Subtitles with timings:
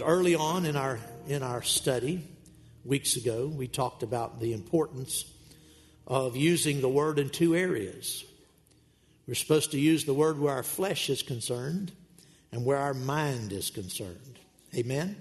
[0.03, 0.99] Early on in our
[1.29, 2.27] in our study,
[2.85, 5.25] weeks ago, we talked about the importance
[6.09, 8.25] of using the word in two areas.
[9.27, 11.93] We're supposed to use the word where our flesh is concerned
[12.53, 14.39] and where our mind is concerned.
[14.75, 15.17] Amen?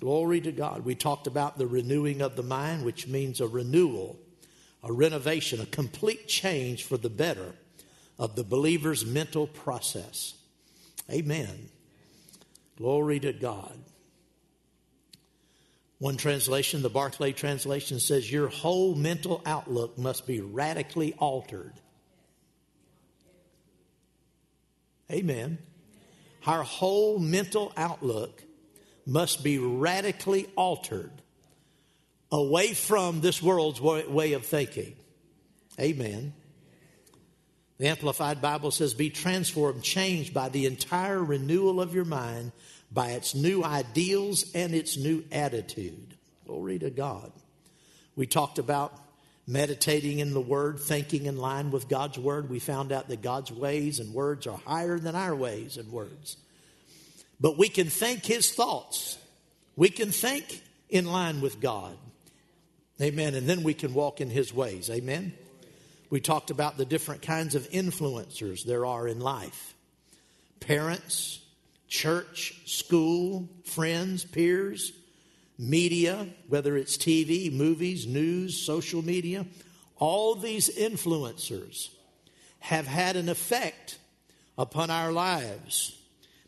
[0.00, 0.84] Glory to God.
[0.84, 4.16] We talked about the renewing of the mind, which means a renewal,
[4.84, 7.54] a renovation, a complete change for the better
[8.18, 10.34] of the believer's mental process.
[11.10, 11.68] Amen.
[12.76, 13.76] Glory to God.
[15.98, 21.72] One translation, the Barclay translation says, Your whole mental outlook must be radically altered
[25.10, 25.58] Amen.
[26.46, 28.42] Our whole mental outlook
[29.06, 31.10] must be radically altered
[32.30, 34.94] away from this world's way of thinking.
[35.80, 36.34] Amen.
[37.78, 42.52] The Amplified Bible says, Be transformed, changed by the entire renewal of your mind,
[42.90, 46.14] by its new ideals and its new attitude.
[46.46, 47.32] Glory to God.
[48.16, 48.92] We talked about
[49.48, 53.50] meditating in the Word, thinking in line with God's Word, we found out that God's
[53.50, 56.36] ways and words are higher than our ways and words.
[57.40, 59.16] But we can think His thoughts.
[59.74, 61.96] We can think in line with God.
[63.00, 63.34] Amen.
[63.34, 64.90] And then we can walk in His ways.
[64.90, 65.32] Amen.
[66.10, 69.74] We talked about the different kinds of influencers there are in life
[70.60, 71.40] parents,
[71.88, 74.92] church, school, friends, peers,
[75.58, 79.44] media, whether it's TV, movies, news, social media,
[79.96, 81.88] all these influencers
[82.60, 83.98] have had an effect
[84.56, 85.96] upon our lives.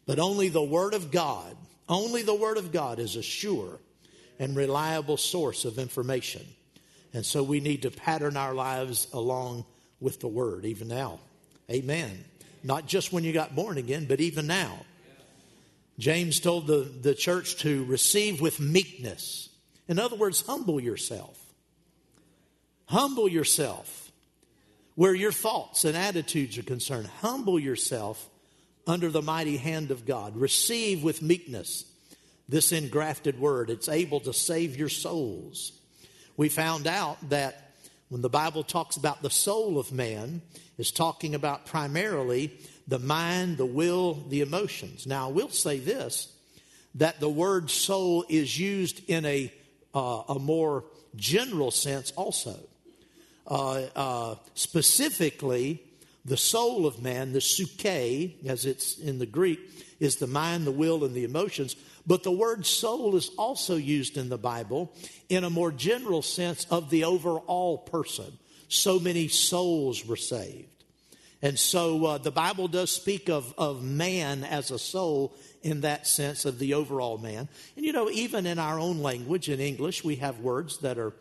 [0.06, 1.56] But only the Word of God,
[1.88, 3.78] only the Word of God is a sure
[4.38, 6.46] and reliable source of information.
[7.12, 9.64] And so we need to pattern our lives along
[10.00, 11.18] with the Word, even now.
[11.70, 12.24] Amen.
[12.62, 14.84] Not just when you got born again, but even now.
[16.00, 19.50] James told the, the church to receive with meekness.
[19.86, 21.38] In other words, humble yourself.
[22.86, 24.10] Humble yourself
[24.94, 27.06] where your thoughts and attitudes are concerned.
[27.20, 28.28] Humble yourself
[28.86, 30.36] under the mighty hand of God.
[30.36, 31.84] Receive with meekness
[32.48, 33.68] this engrafted word.
[33.68, 35.72] It's able to save your souls.
[36.36, 37.74] We found out that
[38.08, 40.40] when the Bible talks about the soul of man,
[40.80, 42.58] is talking about primarily
[42.90, 45.06] the mind, the will, the emotions.
[45.06, 46.32] Now, I will say this
[46.96, 49.52] that the word soul is used in a,
[49.94, 50.84] uh, a more
[51.14, 52.58] general sense also.
[53.46, 55.80] Uh, uh, specifically,
[56.24, 59.60] the soul of man, the psyche, as it's in the Greek,
[60.00, 61.76] is the mind, the will, and the emotions.
[62.08, 64.92] But the word soul is also used in the Bible
[65.28, 68.36] in a more general sense of the overall person.
[68.68, 70.79] So many souls were saved.
[71.42, 76.06] And so uh, the Bible does speak of, of man as a soul in that
[76.06, 77.48] sense of the overall man.
[77.76, 81.14] And you know, even in our own language, in English, we have words that are,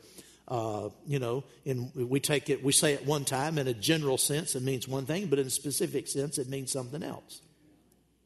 [0.48, 4.18] uh, you know, in, we take it, we say it one time in a general
[4.18, 7.42] sense, it means one thing, but in a specific sense, it means something else.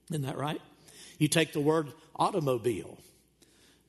[0.09, 0.61] Isn't that right?
[1.19, 2.97] You take the word automobile.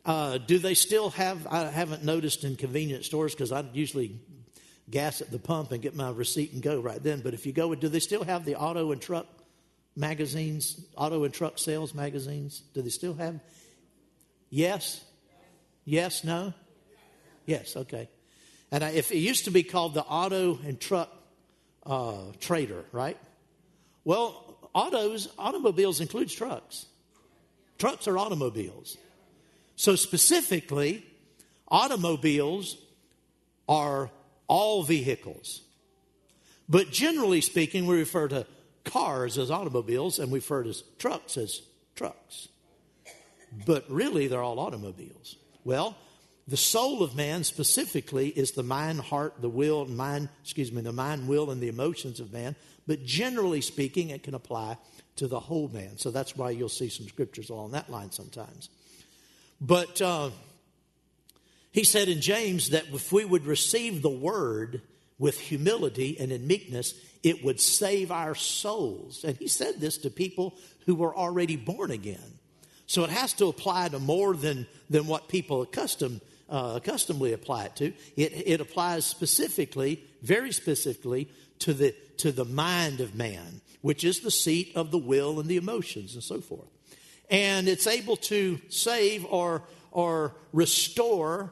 [0.04, 1.46] Uh, do they still have?
[1.46, 4.20] I haven't noticed in convenience stores because I usually
[4.90, 7.20] gas at the pump and get my receipt and go right then.
[7.20, 9.26] But if you go, do they still have the auto and truck
[9.96, 12.62] magazines, auto and truck sales magazines?
[12.74, 13.40] Do they still have?
[14.50, 15.02] Yes?
[15.84, 16.24] Yes?
[16.24, 16.52] No?
[17.46, 18.08] Yes, okay.
[18.70, 21.10] And I, if it used to be called the auto and truck
[21.86, 23.16] uh, trader, right?
[24.04, 26.86] Well, autos, automobiles includes trucks.
[27.78, 28.96] Trucks are automobiles.
[29.76, 31.04] So specifically,
[31.68, 32.76] automobiles
[33.68, 34.10] are
[34.48, 35.62] all vehicles.
[36.68, 38.46] But generally speaking, we refer to
[38.84, 41.62] cars as automobiles and we refer to trucks as
[41.94, 42.48] trucks.
[43.66, 45.36] But really, they're all automobiles.
[45.64, 45.96] Well,
[46.46, 50.92] the soul of man specifically is the mind, heart, the will, mind, excuse me, the
[50.92, 52.56] mind, will, and the emotions of man.
[52.86, 54.76] But generally speaking, it can apply
[55.16, 55.96] to the whole man.
[55.96, 58.68] So that's why you'll see some scriptures along that line sometimes.
[59.60, 60.30] But uh,
[61.74, 64.80] he said in James that if we would receive the word
[65.18, 66.94] with humility and in meekness,
[67.24, 69.24] it would save our souls.
[69.24, 70.54] And he said this to people
[70.86, 72.38] who were already born again.
[72.86, 77.64] So it has to apply to more than, than what people accustomed uh, accustomedly apply
[77.64, 77.86] it to.
[78.16, 81.28] It, it applies specifically, very specifically,
[81.60, 85.48] to the, to the mind of man, which is the seat of the will and
[85.48, 86.68] the emotions and so forth.
[87.30, 91.50] And it's able to save or, or restore.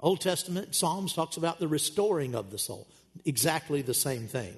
[0.00, 2.86] Old Testament Psalms talks about the restoring of the soul.
[3.24, 4.54] Exactly the same thing.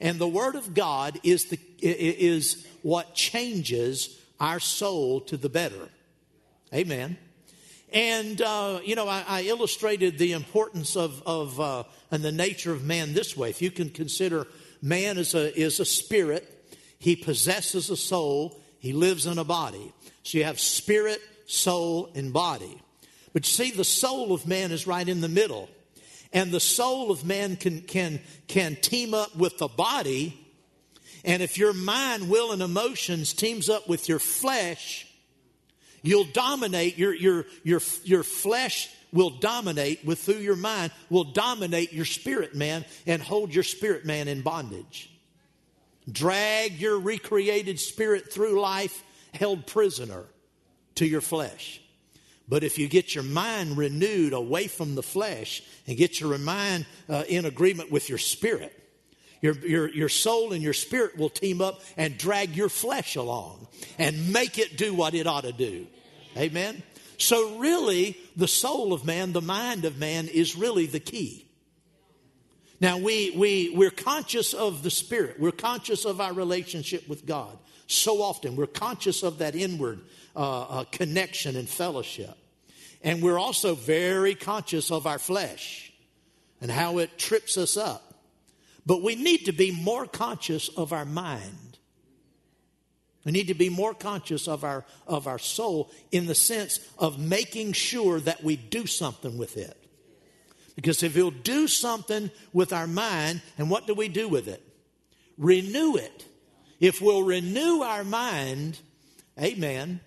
[0.00, 5.88] And the Word of God is, the, is what changes our soul to the better.
[6.74, 7.16] Amen.
[7.92, 12.72] And, uh, you know, I, I, illustrated the importance of, of uh, and the nature
[12.72, 13.50] of man this way.
[13.50, 14.46] If you can consider
[14.82, 19.92] man is a, is a spirit, he possesses a soul, he lives in a body.
[20.24, 22.82] So you have spirit, soul, and body.
[23.36, 25.68] But see, the soul of man is right in the middle.
[26.32, 30.40] And the soul of man can, can, can team up with the body.
[31.22, 35.06] And if your mind, will, and emotions teams up with your flesh,
[36.02, 41.92] You'll dominate, your, your, your, your flesh will dominate with through your mind, will dominate
[41.92, 45.10] your spirit man and hold your spirit man in bondage.
[46.10, 49.02] Drag your recreated spirit through life
[49.34, 50.24] held prisoner
[50.94, 51.82] to your flesh.
[52.48, 56.86] But if you get your mind renewed away from the flesh and get your mind
[57.08, 58.72] uh, in agreement with your spirit,
[59.42, 63.66] your, your, your soul and your spirit will team up and drag your flesh along
[63.98, 65.86] and make it do what it ought to do.
[66.36, 66.82] Amen?
[67.18, 71.46] So, really, the soul of man, the mind of man, is really the key.
[72.80, 77.58] Now, we, we, we're conscious of the Spirit, we're conscious of our relationship with God.
[77.86, 80.00] So often, we're conscious of that inward
[80.36, 82.36] uh, uh, connection and fellowship.
[83.02, 85.92] And we're also very conscious of our flesh
[86.60, 88.14] and how it trips us up.
[88.84, 91.78] But we need to be more conscious of our mind.
[93.24, 97.18] We need to be more conscious of our, of our soul in the sense of
[97.18, 99.76] making sure that we do something with it.
[100.76, 104.62] Because if we'll do something with our mind, and what do we do with it?
[105.38, 106.24] Renew it.
[106.78, 108.78] If we'll renew our mind,
[109.40, 110.00] amen,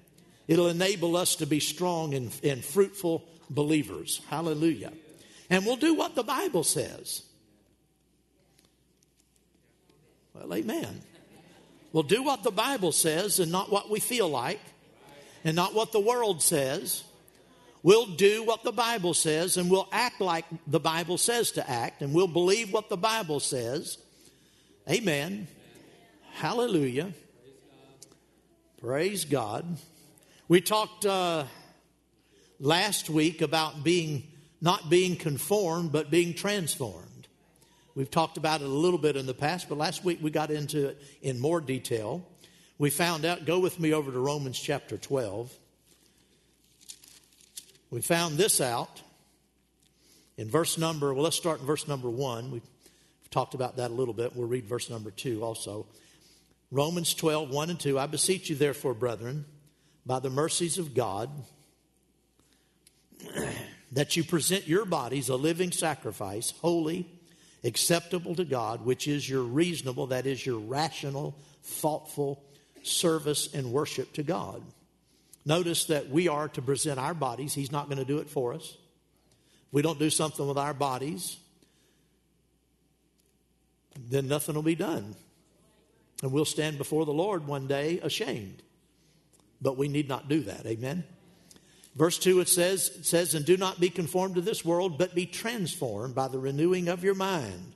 [0.50, 4.20] it'll enable us to be strong and, and fruitful believers.
[4.30, 4.92] Hallelujah.
[5.48, 7.22] And we'll do what the Bible says.
[10.34, 11.04] Well, amen.
[11.94, 14.60] We'll do what the Bible says and not what we feel like
[15.44, 17.04] and not what the world says.
[17.84, 22.02] We'll do what the Bible says and we'll act like the Bible says to act
[22.02, 24.00] and we'll believe what the Bible says.
[24.90, 25.48] Amen.
[26.34, 27.14] Hallelujah.
[28.82, 29.78] Praise God.
[30.50, 31.44] We talked uh,
[32.60, 34.24] last week about being
[34.62, 37.28] not being conformed but being transformed.
[37.94, 40.50] We've talked about it a little bit in the past, but last week we got
[40.50, 42.28] into it in more detail.
[42.80, 45.54] We found out, go with me over to Romans chapter 12.
[47.92, 49.04] We found this out
[50.36, 52.50] in verse number, well, let's start in verse number one.
[52.50, 52.68] We've
[53.30, 54.36] talked about that a little bit.
[54.36, 55.86] We'll read verse number two also.
[56.72, 58.00] Romans 12, 1 and 2.
[58.00, 59.46] I beseech you, therefore, brethren,
[60.10, 61.30] by the mercies of God,
[63.92, 67.08] that you present your bodies a living sacrifice, holy
[67.64, 72.44] acceptable to God, which is your reasonable, that is your rational, thoughtful
[72.82, 74.64] service and worship to God.
[75.46, 77.54] Notice that we are to present our bodies.
[77.54, 78.78] He's not going to do it for us.
[79.72, 81.38] We don't do something with our bodies,
[84.10, 85.14] then nothing will be done.
[86.24, 88.64] And we'll stand before the Lord one day ashamed.
[89.62, 90.66] But we need not do that.
[90.66, 91.04] Amen.
[91.96, 95.16] Verse 2 it says, it says, And do not be conformed to this world, but
[95.16, 97.76] be transformed by the renewing of your mind,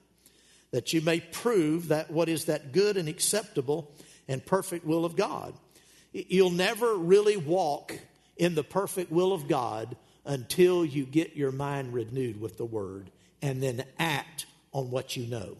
[0.71, 3.91] that you may prove that what is that good and acceptable
[4.27, 5.53] and perfect will of God.
[6.13, 7.97] You'll never really walk
[8.37, 13.11] in the perfect will of God until you get your mind renewed with the word
[13.41, 15.57] and then act on what you know.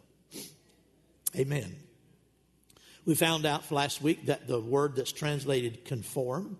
[1.35, 1.75] Amen.
[3.05, 6.57] We found out last week that the word that's translated conform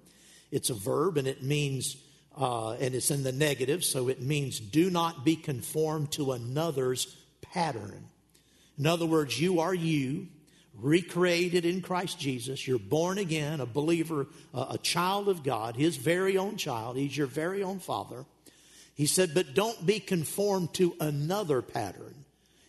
[0.53, 1.97] it's a verb and it means,
[2.39, 7.07] uh, and it's in the negative, so it means do not be conformed to another's
[7.41, 8.07] pattern.
[8.77, 10.27] In other words, you are you,
[10.79, 12.67] recreated in Christ Jesus.
[12.67, 16.97] You're born again, a believer, a child of God, his very own child.
[16.97, 18.25] He's your very own father.
[18.93, 22.22] He said, but don't be conformed to another pattern.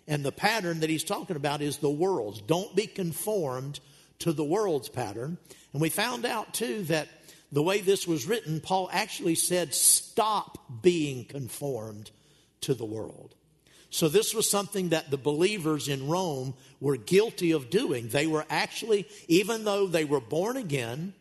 [0.06, 2.40] And the pattern that he's talking about is the world's.
[2.40, 3.80] Don't be conformed
[4.20, 5.38] to the world's pattern.
[5.72, 7.08] And we found out too that
[7.52, 12.10] the way this was written, Paul actually said, Stop being conformed
[12.62, 13.34] to the world.
[13.90, 18.08] So, this was something that the believers in Rome were guilty of doing.
[18.08, 21.14] They were actually, even though they were born again,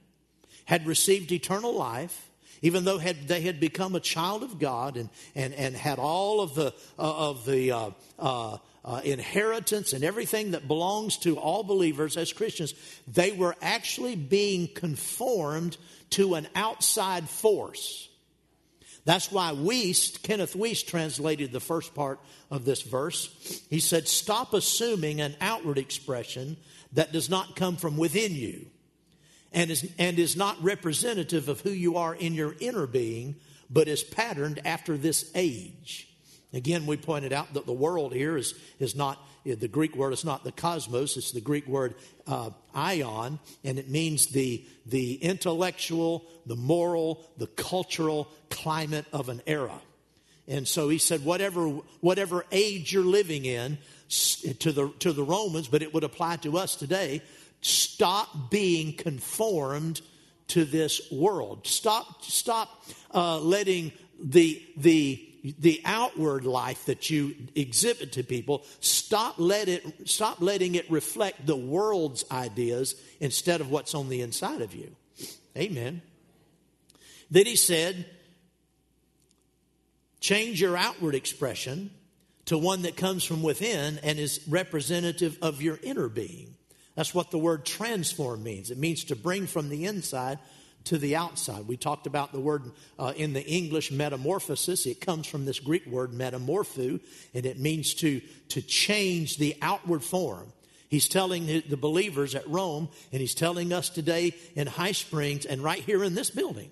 [0.66, 2.32] had received eternal life,
[2.64, 6.42] even though had, they had become a child of God and, and, and had all
[6.42, 11.64] of the, uh, of the uh, uh, uh, inheritance and everything that belongs to all
[11.64, 12.74] believers as Christians,
[13.08, 15.78] they were actually being conformed
[16.12, 18.10] to an outside force.
[19.06, 19.50] That's why
[20.24, 23.64] Kenneth Wuest translated the first part of this verse.
[23.70, 26.58] He said, Stop assuming an outward expression
[26.94, 28.68] that does not come from within you
[29.52, 33.36] and is, and is not representative of who you are in your inner being,
[33.70, 36.13] but is patterned after this age.
[36.54, 40.24] Again, we pointed out that the world here is, is not, the Greek word is
[40.24, 41.96] not the cosmos, it's the Greek word
[42.28, 49.42] uh, aion, and it means the, the intellectual, the moral, the cultural climate of an
[49.48, 49.82] era.
[50.48, 51.68] And so he said, whatever,
[52.02, 53.80] whatever age you're living in,
[54.60, 57.24] to the, to the Romans, but it would apply to us today,
[57.62, 60.02] stop being conformed
[60.50, 61.66] to this world.
[61.66, 69.36] Stop, stop uh, letting the, the the outward life that you exhibit to people, stop,
[69.38, 74.62] let it, stop letting it reflect the world's ideas instead of what's on the inside
[74.62, 74.96] of you.
[75.58, 76.02] Amen.
[77.30, 78.06] Then he said,
[80.22, 81.92] change your outward expression
[82.46, 86.56] to one that comes from within and is representative of your inner being.
[86.96, 88.72] That's what the word transform means.
[88.72, 90.40] It means to bring from the inside
[90.86, 91.68] to the outside.
[91.68, 94.86] We talked about the word uh, in the English metamorphosis.
[94.86, 97.00] It comes from this Greek word metamorpho,
[97.34, 100.52] and it means to, to change the outward form.
[100.90, 105.64] He's telling the believers at Rome, and he's telling us today in High Springs and
[105.64, 106.70] right here in this building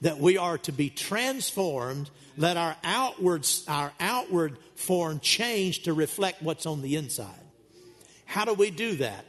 [0.00, 2.08] that we are to be transformed.
[2.36, 7.34] Let our outward, our outward form change to reflect what's on the inside.
[8.26, 9.24] How do we do that?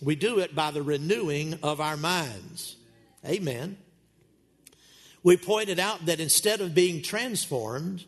[0.00, 2.76] We do it by the renewing of our minds.
[3.26, 3.78] Amen.
[5.22, 8.04] We pointed out that instead of being transformed,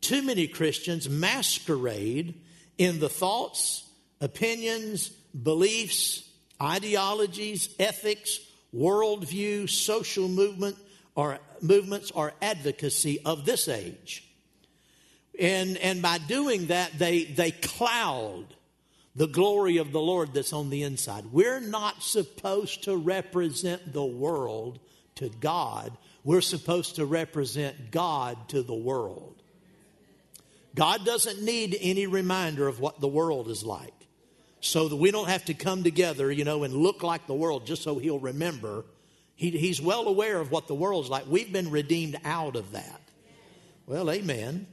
[0.00, 2.34] too many Christians masquerade
[2.76, 3.88] in the thoughts,
[4.20, 6.28] opinions, beliefs,
[6.60, 8.38] ideologies, ethics,
[8.74, 10.76] worldview, social movement,
[11.14, 14.24] or movements or advocacy of this age.
[15.38, 18.44] And, and by doing that, they, they cloud
[19.18, 21.26] the glory of the Lord that's on the inside.
[21.32, 24.78] We're not supposed to represent the world
[25.16, 25.90] to God.
[26.22, 29.42] We're supposed to represent God to the world.
[30.76, 33.92] God doesn't need any reminder of what the world is like.
[34.60, 37.66] So that we don't have to come together, you know, and look like the world
[37.66, 38.84] just so he'll remember.
[39.34, 41.26] He, he's well aware of what the world's like.
[41.26, 43.00] We've been redeemed out of that.
[43.84, 44.68] Well, amen.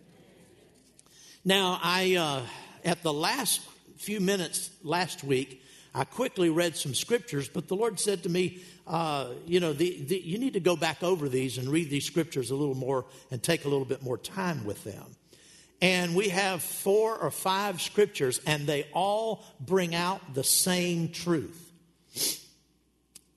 [1.43, 2.41] Now, I, uh,
[2.83, 3.61] at the last
[3.97, 8.59] few minutes last week, I quickly read some scriptures, but the Lord said to me,
[8.85, 12.05] uh, you know, the, the, you need to go back over these and read these
[12.05, 15.05] scriptures a little more and take a little bit more time with them.
[15.81, 21.61] And we have four or five scriptures, and they all bring out the same truth.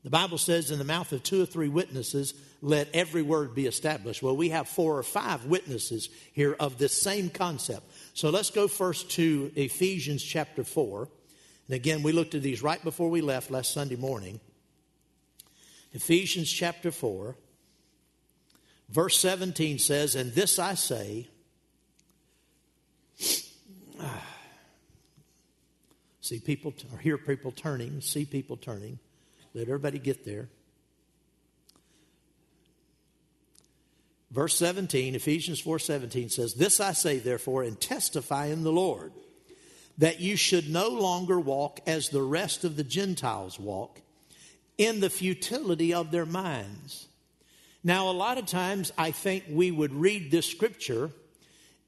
[0.03, 3.67] The Bible says, in the mouth of two or three witnesses, let every word be
[3.67, 4.23] established.
[4.23, 7.83] Well, we have four or five witnesses here of this same concept.
[8.19, 11.09] So let's go first to Ephesians chapter 4.
[11.69, 14.41] And again, we looked at these right before we left last Sunday morning.
[15.93, 17.37] Ephesians chapter 4,
[18.89, 21.29] verse 17 says, And this I say,
[26.21, 28.99] see people, or hear people turning, see people turning.
[29.55, 30.49] Let everybody get there.
[34.31, 39.13] Verse 17, Ephesians 4:17 says, "This I say therefore and testify in the Lord,
[39.97, 44.03] that you should no longer walk as the rest of the Gentiles walk,
[44.77, 47.09] in the futility of their minds."
[47.83, 51.11] Now, a lot of times I think we would read this scripture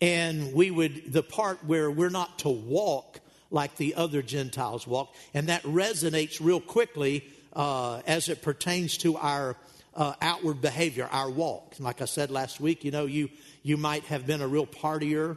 [0.01, 3.21] and we would the part where we're not to walk
[3.51, 9.17] like the other Gentiles walk, and that resonates real quickly uh, as it pertains to
[9.17, 9.57] our
[9.95, 11.75] uh, outward behavior, our walk.
[11.79, 13.29] Like I said last week, you know, you,
[13.63, 15.37] you might have been a real partier,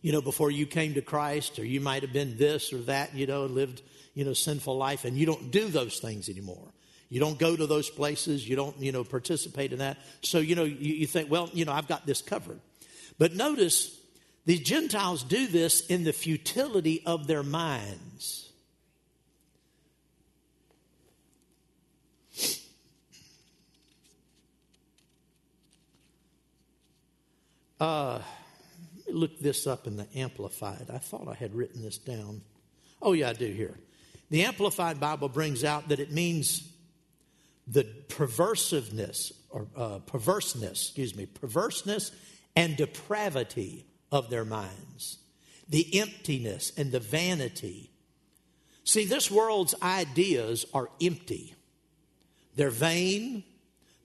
[0.00, 3.14] you know, before you came to Christ, or you might have been this or that,
[3.14, 3.82] you know, and lived,
[4.14, 6.72] you know, sinful life, and you don't do those things anymore.
[7.08, 8.48] You don't go to those places.
[8.48, 9.98] You don't, you know, participate in that.
[10.22, 12.58] So, you know, you, you think, well, you know, I've got this covered.
[13.18, 13.94] But notice,
[14.46, 18.50] the Gentiles do this in the futility of their minds.
[27.82, 28.22] Uh,
[29.08, 30.88] look this up in the Amplified.
[30.88, 32.42] I thought I had written this down.
[33.02, 33.76] Oh, yeah, I do here.
[34.30, 36.62] The Amplified Bible brings out that it means
[37.66, 42.12] the perversiveness or uh, perverseness, excuse me, perverseness
[42.54, 45.18] and depravity of their minds,
[45.68, 47.90] the emptiness and the vanity.
[48.84, 51.56] See, this world's ideas are empty.
[52.54, 53.42] They're vain,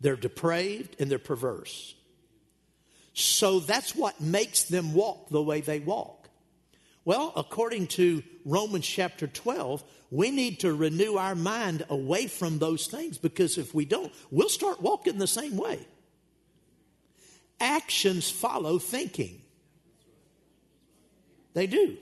[0.02, 1.94] they're depraved, and they're perverse.
[3.20, 6.30] So that's what makes them walk the way they walk.
[7.04, 12.86] Well, according to Romans chapter 12, we need to renew our mind away from those
[12.86, 15.80] things because if we don't, we'll start walking the same way.
[17.60, 19.42] Actions follow thinking.
[21.56, 21.98] They do.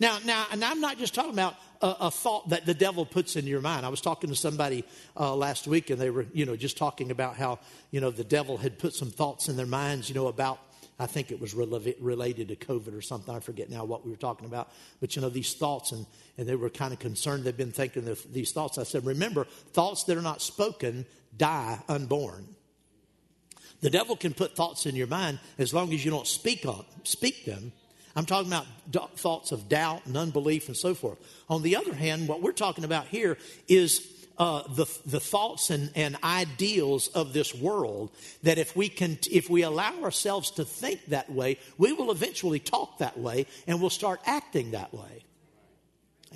[0.00, 3.36] Now, now, and I'm not just talking about a, a thought that the devil puts
[3.36, 3.84] in your mind.
[3.84, 4.84] I was talking to somebody
[5.16, 7.58] uh, last week, and they were, you know, just talking about how,
[7.90, 10.58] you know, the devil had put some thoughts in their minds, you know, about
[10.98, 13.34] I think it was related to COVID or something.
[13.34, 14.70] I forget now what we were talking about.
[15.00, 16.06] But you know, these thoughts, and,
[16.38, 17.42] and they were kind of concerned.
[17.42, 18.78] They've been thinking these thoughts.
[18.78, 21.04] I said, remember, thoughts that are not spoken
[21.36, 22.46] die unborn.
[23.80, 26.84] The devil can put thoughts in your mind as long as you don't speak on
[27.02, 27.72] speak them.
[28.14, 28.66] I'm talking about
[29.18, 31.18] thoughts of doubt and unbelief and so forth.
[31.48, 33.38] On the other hand, what we're talking about here
[33.68, 34.06] is
[34.38, 38.10] uh, the, the thoughts and, and ideals of this world
[38.42, 42.58] that if we can if we allow ourselves to think that way we will eventually
[42.58, 45.24] talk that way and we'll start acting that way.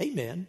[0.00, 0.46] Amen.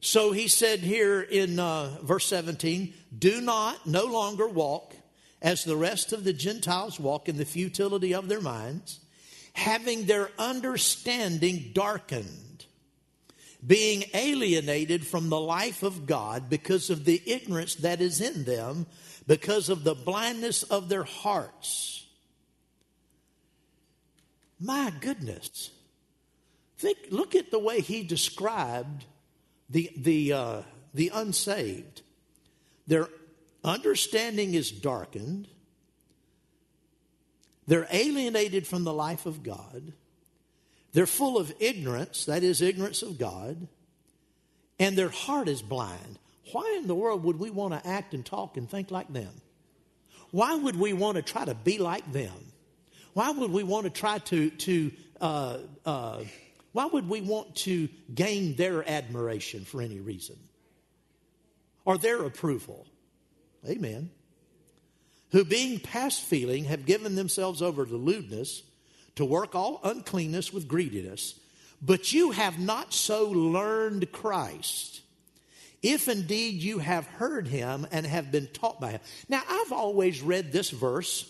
[0.00, 4.94] So he said here in uh, verse 17 do not no longer walk
[5.40, 9.00] as the rest of the gentiles walk in the futility of their minds
[9.54, 12.44] having their understanding darkened
[13.66, 18.86] being alienated from the life of God because of the ignorance that is in them,
[19.26, 22.06] because of the blindness of their hearts.
[24.60, 25.70] My goodness.
[26.78, 29.04] Think, look at the way he described
[29.70, 32.02] the, the, uh, the unsaved.
[32.86, 33.08] Their
[33.62, 35.48] understanding is darkened,
[37.66, 39.92] they're alienated from the life of God.
[40.92, 43.66] They're full of ignorance, that is, ignorance of God,
[44.78, 46.18] and their heart is blind.
[46.52, 49.40] Why in the world would we want to act and talk and think like them?
[50.30, 52.52] Why would we want to try to be like them?
[53.12, 56.24] Why would we want to try to, to uh, uh,
[56.72, 60.36] why would we want to gain their admiration for any reason?
[61.84, 62.86] Or their approval?
[63.68, 64.10] Amen.
[65.34, 68.62] Who being past feeling have given themselves over to lewdness
[69.16, 71.40] to work all uncleanness with greediness,
[71.82, 75.00] but you have not so learned Christ.
[75.82, 79.00] If indeed you have heard him and have been taught by him.
[79.28, 81.28] Now, I've always read this verse,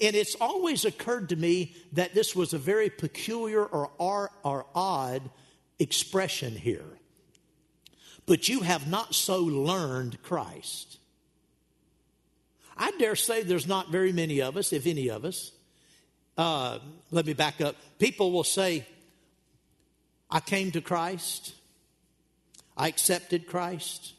[0.00, 4.64] and it's always occurred to me that this was a very peculiar or, or, or
[4.74, 5.28] odd
[5.78, 6.98] expression here.
[8.24, 11.00] But you have not so learned Christ.
[12.82, 15.52] I dare say there's not very many of us, if any of us,
[16.36, 16.80] uh,
[17.12, 17.76] let me back up.
[18.00, 18.84] People will say,
[20.28, 21.54] I came to Christ,
[22.76, 24.14] I accepted Christ,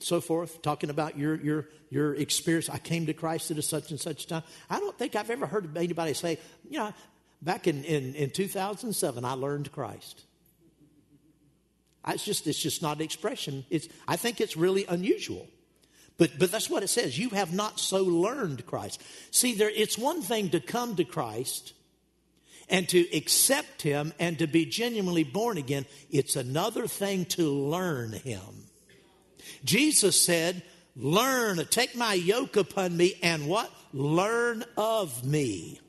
[0.00, 2.68] so forth, talking about your, your, your experience.
[2.68, 4.42] I came to Christ at a such and such time.
[4.68, 6.92] I don't think I've ever heard anybody say, you know,
[7.40, 10.24] back in, in, in 2007, I learned Christ.
[12.06, 13.64] It's just, it's just not an expression.
[13.70, 15.48] It's, I think it's really unusual.
[16.20, 17.18] But, but that's what it says.
[17.18, 19.02] You have not so learned Christ.
[19.30, 21.72] See, there, it's one thing to come to Christ
[22.68, 25.86] and to accept Him and to be genuinely born again.
[26.10, 28.66] It's another thing to learn Him.
[29.64, 30.62] Jesus said,
[30.94, 33.72] Learn, take my yoke upon me and what?
[33.94, 35.80] Learn of me.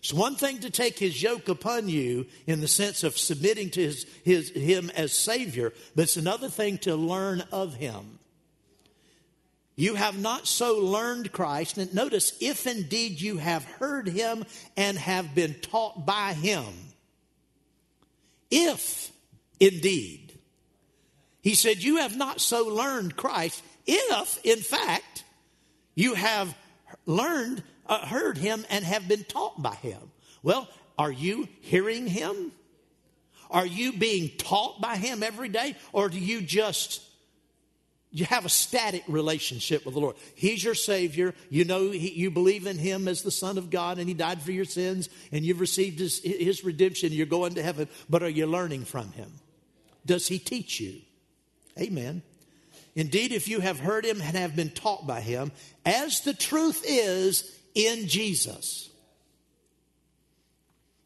[0.00, 3.82] It's one thing to take his yoke upon you in the sense of submitting to
[3.82, 8.18] his, his, him as Savior, but it's another thing to learn of him.
[9.76, 11.78] You have not so learned Christ.
[11.78, 14.44] And notice, if indeed you have heard him
[14.76, 16.64] and have been taught by him.
[18.50, 19.10] If
[19.58, 20.38] indeed.
[21.42, 23.62] He said, You have not so learned Christ.
[23.86, 25.24] If, in fact,
[25.94, 26.56] you have
[27.04, 30.00] learned, uh, heard him, and have been taught by him.
[30.42, 32.52] Well, are you hearing him?
[33.50, 35.76] Are you being taught by him every day?
[35.92, 37.02] Or do you just
[38.14, 40.14] you have a static relationship with the Lord.
[40.36, 41.34] He's your Savior.
[41.50, 44.40] You know, he, you believe in Him as the Son of God, and He died
[44.40, 47.12] for your sins, and you've received His, his redemption.
[47.12, 49.32] You're going to heaven, but are you learning from Him?
[50.06, 51.00] Does He teach you?
[51.76, 52.22] Amen.
[52.94, 55.50] Indeed, if you have heard Him and have been taught by Him,
[55.84, 58.90] as the truth is in Jesus.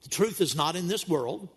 [0.02, 1.48] The truth is not in this world.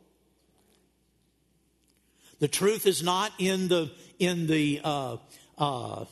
[2.39, 5.17] The truth is not in the in the uh,
[5.61, 6.05] uh,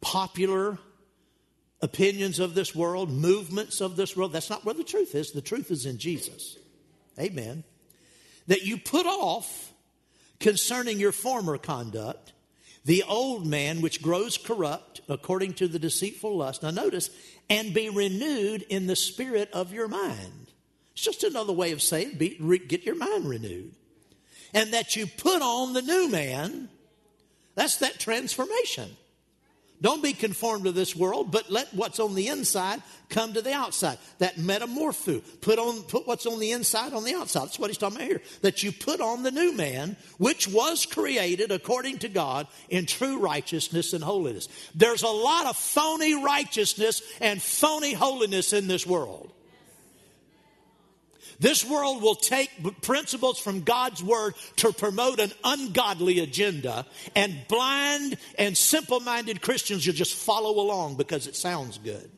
[0.00, 0.76] popular
[1.80, 4.32] opinions of this world, movements of this world.
[4.32, 5.30] That's not where the truth is.
[5.30, 6.58] The truth is in Jesus.
[7.18, 7.62] Amen.
[8.48, 9.72] That you put off
[10.40, 12.32] concerning your former conduct
[12.84, 16.64] the old man which grows corrupt according to the deceitful lust.
[16.64, 17.10] Now, notice,
[17.48, 20.50] and be renewed in the spirit of your mind.
[20.92, 23.72] It's just another way of saying be, re, get your mind renewed.
[24.52, 26.68] And that you put on the new man.
[27.54, 28.96] That's that transformation.
[29.82, 33.52] Don't be conformed to this world, but let what's on the inside come to the
[33.52, 33.98] outside.
[34.18, 35.20] That metamorpho.
[35.40, 37.46] Put on put what's on the inside on the outside.
[37.46, 38.22] That's what he's talking about here.
[38.42, 43.18] That you put on the new man, which was created according to God in true
[43.18, 44.46] righteousness and holiness.
[44.72, 49.32] There's a lot of phony righteousness and phony holiness in this world.
[51.42, 52.50] This world will take
[52.82, 59.84] principles from God's word to promote an ungodly agenda, and blind and simple minded Christians
[59.84, 62.08] will just follow along because it sounds good.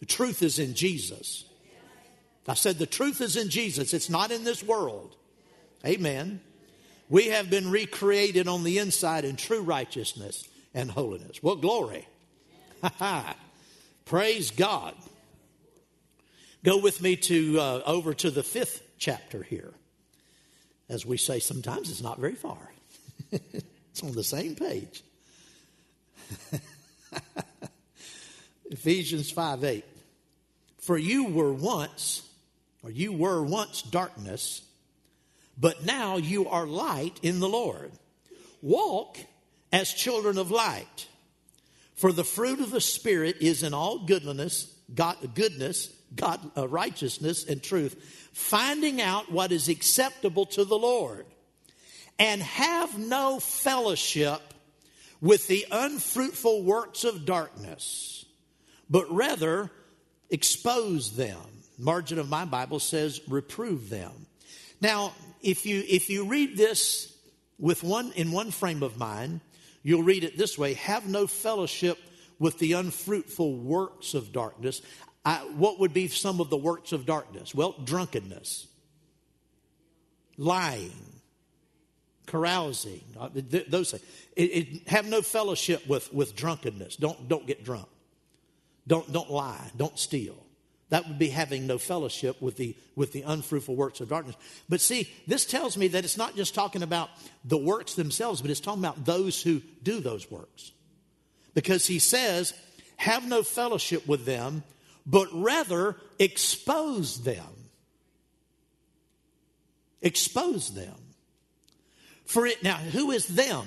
[0.00, 1.44] The truth is in Jesus.
[2.48, 5.14] I said the truth is in Jesus, it's not in this world.
[5.84, 6.40] Amen.
[7.10, 11.42] We have been recreated on the inside in true righteousness and holiness.
[11.42, 12.08] What glory!
[14.06, 14.94] Praise God.
[16.64, 19.72] Go with me to uh, over to the fifth chapter here.
[20.88, 22.70] As we say sometimes, it's not very far.
[23.32, 25.02] it's on the same page.
[28.70, 29.84] Ephesians 5 8.
[30.78, 32.28] For you were once,
[32.84, 34.62] or you were once darkness,
[35.58, 37.90] but now you are light in the Lord.
[38.60, 39.18] Walk
[39.72, 41.08] as children of light.
[41.96, 47.44] For the fruit of the Spirit is in all goodness, God, goodness, God, uh, righteousness
[47.44, 51.26] and truth, finding out what is acceptable to the Lord,
[52.18, 54.40] and have no fellowship
[55.20, 58.24] with the unfruitful works of darkness,
[58.90, 59.70] but rather
[60.30, 61.38] expose them.
[61.78, 64.12] Margin of my Bible says reprove them.
[64.80, 67.16] Now, if you if you read this
[67.58, 69.40] with one in one frame of mind,
[69.82, 71.98] you'll read it this way: have no fellowship
[72.38, 74.82] with the unfruitful works of darkness.
[75.24, 77.54] I, what would be some of the works of darkness?
[77.54, 78.66] Well, drunkenness,
[80.36, 80.90] lying,
[82.26, 83.28] carousing, uh,
[83.68, 84.02] those things.
[84.34, 86.96] It, it, have no fellowship with, with drunkenness.
[86.96, 87.88] Don't, don't get drunk.
[88.86, 89.70] Don't, don't lie.
[89.76, 90.34] Don't steal.
[90.88, 94.36] That would be having no fellowship with the, with the unfruitful works of darkness.
[94.68, 97.08] But see, this tells me that it's not just talking about
[97.44, 100.72] the works themselves, but it's talking about those who do those works.
[101.54, 102.52] Because he says,
[102.96, 104.64] have no fellowship with them
[105.06, 107.44] but rather expose them.
[110.00, 110.94] Expose them.
[112.24, 113.66] For it, now, who is them?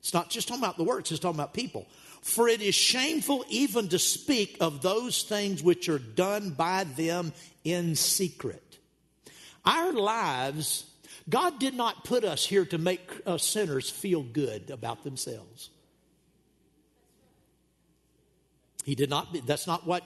[0.00, 1.86] It's not just talking about the works, it's talking about people.
[2.22, 7.32] For it is shameful even to speak of those things which are done by them
[7.64, 8.78] in secret.
[9.64, 10.84] Our lives,
[11.28, 15.70] God did not put us here to make uh, sinners feel good about themselves.
[18.84, 20.02] He did not, that's not what,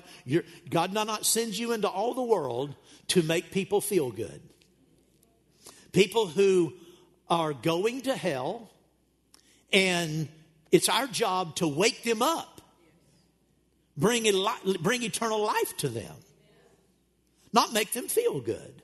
[0.68, 2.74] God did not send you into all the world
[3.08, 4.40] to make people feel good.
[5.92, 6.72] People who
[7.28, 8.70] are going to hell,
[9.72, 10.28] and
[10.72, 12.60] it's our job to wake them up,
[13.96, 14.26] bring,
[14.80, 16.14] bring eternal life to them,
[17.52, 18.82] not make them feel good.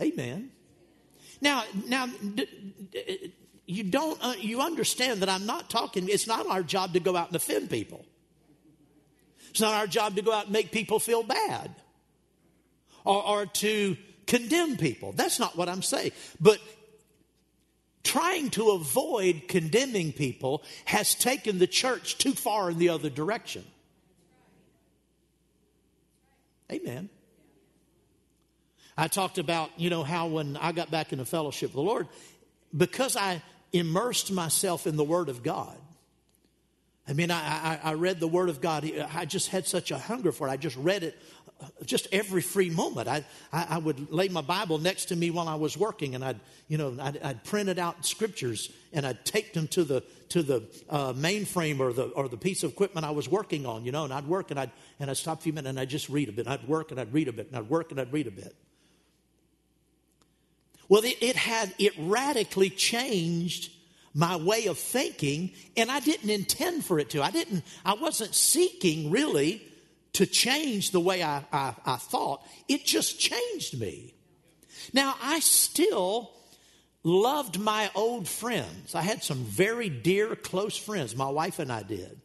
[0.00, 0.50] Amen.
[1.40, 2.08] Now, now,
[3.66, 7.16] you don't uh, you understand that i'm not talking it's not our job to go
[7.16, 8.04] out and offend people.
[9.50, 11.74] It's not our job to go out and make people feel bad
[13.04, 15.12] or, or to condemn people.
[15.12, 16.12] That's not what i'm saying.
[16.40, 16.60] But
[18.04, 23.64] trying to avoid condemning people has taken the church too far in the other direction.
[26.70, 27.08] Amen.
[28.96, 32.08] I talked about, you know, how when I got back into fellowship with the Lord,
[32.74, 33.42] because I
[33.78, 35.76] immersed myself in the Word of God.
[37.08, 38.90] I mean, I, I, I, read the Word of God.
[39.14, 40.50] I just had such a hunger for it.
[40.50, 41.16] I just read it
[41.60, 43.06] uh, just every free moment.
[43.06, 46.24] I, I, I would lay my Bible next to me while I was working, and
[46.24, 50.42] I'd, you know, I'd, I'd printed out scriptures and I'd take them to the to
[50.42, 53.92] the uh, mainframe or the or the piece of equipment I was working on, you
[53.92, 56.08] know, and I'd work and I'd and I'd stop a few minutes and I'd just
[56.08, 56.48] read a bit.
[56.48, 58.56] I'd work and I'd read a bit, and I'd work and I'd read a bit.
[60.88, 63.72] Well, it, it had, it radically changed
[64.14, 67.22] my way of thinking, and I didn't intend for it to.
[67.22, 69.62] I didn't, I wasn't seeking really
[70.14, 72.42] to change the way I, I, I thought.
[72.68, 74.14] It just changed me.
[74.94, 76.32] Now, I still
[77.02, 78.94] loved my old friends.
[78.94, 82.18] I had some very dear, close friends, my wife and I did,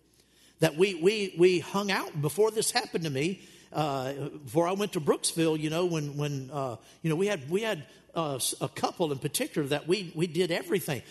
[0.60, 3.41] that we, we, we hung out before this happened to me.
[3.73, 7.49] Uh, before I went to Brooksville, you know, when, when uh, you know, we had,
[7.49, 11.01] we had uh, a couple in particular that we, we did everything.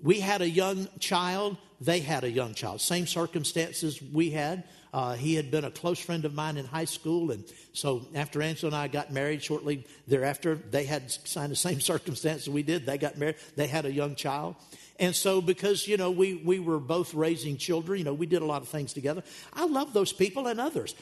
[0.00, 2.80] We had a young child, they had a young child.
[2.80, 4.64] Same circumstances we had.
[4.92, 8.42] Uh, he had been a close friend of mine in high school, and so after
[8.42, 12.84] Angela and I got married shortly thereafter, they had signed the same circumstances we did.
[12.84, 13.36] They got married.
[13.56, 14.56] They had a young child.
[14.98, 18.42] And so, because, you know, we, we were both raising children, you know, we did
[18.42, 19.24] a lot of things together.
[19.52, 20.94] I love those people and others.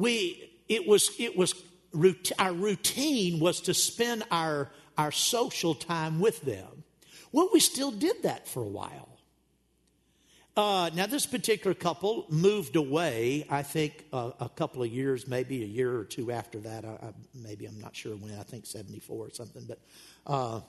[0.00, 1.54] We, it was, it was,
[2.38, 6.84] our routine was to spend our, our social time with them.
[7.32, 9.18] Well, we still did that for a while.
[10.56, 15.62] Uh, now, this particular couple moved away, I think, uh, a couple of years, maybe
[15.62, 16.86] a year or two after that.
[16.86, 19.66] I, I, maybe I'm not sure when, I think 74 or something.
[19.68, 19.80] But,
[20.26, 20.60] uh,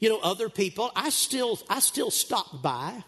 [0.00, 3.04] you know, other people, I still, I still stopped by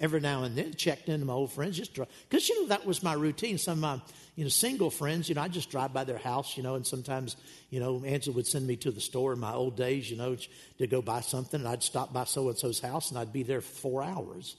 [0.00, 3.02] every now and then, checked into my old friends, just because, you know, that was
[3.02, 3.58] my routine.
[3.58, 4.00] Some of my
[4.38, 6.86] you know, single friends, you know, I just drive by their house, you know, and
[6.86, 7.36] sometimes,
[7.70, 10.36] you know, Angela would send me to the store in my old days, you know,
[10.78, 13.42] to go buy something, and I'd stop by so and so's house, and I'd be
[13.42, 14.54] there for four hours.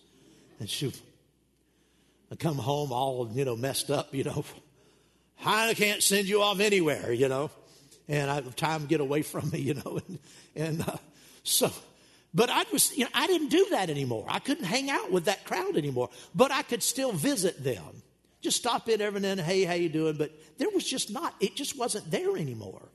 [0.60, 0.92] And she
[2.30, 4.44] I'd come home all, you know, messed up, you know.
[5.46, 7.50] I can't send you off anywhere, you know.
[8.10, 10.02] And I have time to get away from me, you know.
[10.10, 10.20] And,
[10.56, 10.98] and uh,
[11.44, 11.72] so,
[12.34, 14.26] but I was, you know, I didn't do that anymore.
[14.28, 16.10] I couldn't hang out with that crowd anymore.
[16.36, 18.04] But I could still visit them.
[18.42, 20.16] Just stop in every now and then, hey, how you doing?
[20.16, 22.88] But there was just not, it just wasn't there anymore.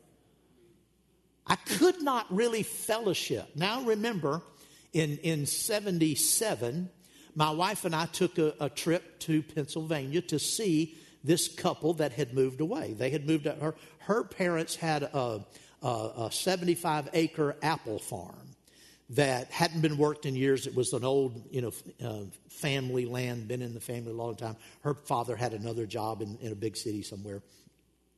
[1.46, 3.48] I could not really fellowship.
[3.54, 4.40] Now remember,
[4.92, 6.88] in, in 77,
[7.34, 12.12] my wife and I took a, a trip to Pennsylvania to see this couple that
[12.12, 12.94] had moved away.
[12.96, 15.44] They had moved, her, her parents had a,
[15.82, 18.53] a, a 75 acre apple farm
[19.10, 20.66] that hadn't been worked in years.
[20.66, 24.34] It was an old, you know, uh, family land, been in the family a long
[24.36, 24.56] time.
[24.82, 27.42] Her father had another job in, in a big city somewhere,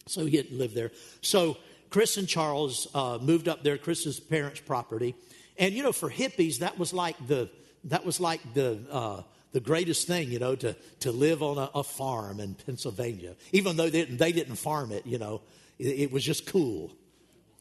[0.06, 0.92] so he didn't live there.
[1.22, 1.56] So
[1.90, 5.14] Chris and Charles uh, moved up there, Chris's parents' property,
[5.58, 7.50] and you know, for hippies, that was like the
[7.84, 9.22] that was like the uh,
[9.52, 13.34] the greatest thing, you know, to to live on a, a, farm in Pennsylvania.
[13.52, 15.40] Even though they didn't, they didn't farm it, you know,
[15.78, 16.92] it, it was just cool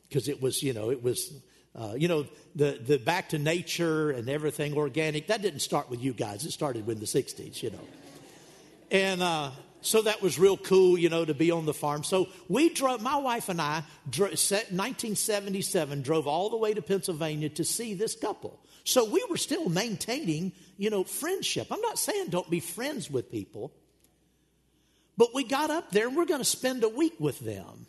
[0.09, 1.33] because it was, you know, it was
[1.77, 6.01] uh, you know, the, the back to nature and everything organic, that didn't start with
[6.01, 6.45] you guys.
[6.45, 7.87] It started with the 60s, you know.
[8.91, 12.03] And uh, so that was real cool, you know, to be on the farm.
[12.03, 17.65] So we drove, my wife and I, 1977, drove all the way to Pennsylvania to
[17.65, 18.59] see this couple.
[18.85, 21.67] So we were still maintaining, you know, friendship.
[21.71, 23.73] I'm not saying don't be friends with people,
[25.17, 27.87] but we got up there and we're going to spend a week with them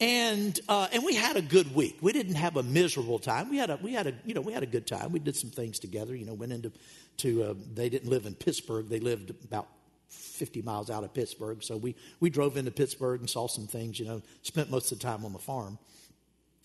[0.00, 1.98] and uh, and we had a good week.
[2.00, 3.48] We didn't have a miserable time.
[3.48, 5.12] We had a we had a you know we had a good time.
[5.12, 6.14] We did some things together.
[6.14, 6.72] You know, went into
[7.18, 8.88] to uh, they didn't live in Pittsburgh.
[8.88, 9.68] They lived about
[10.08, 11.62] 50 miles out of Pittsburgh.
[11.62, 13.98] So we we drove into Pittsburgh and saw some things.
[13.98, 15.78] You know, spent most of the time on the farm.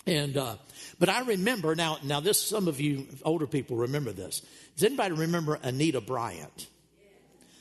[0.06, 0.56] And uh,
[1.00, 4.42] but I remember now now this some of you older people remember this.
[4.76, 6.68] Does anybody remember Anita Bryant?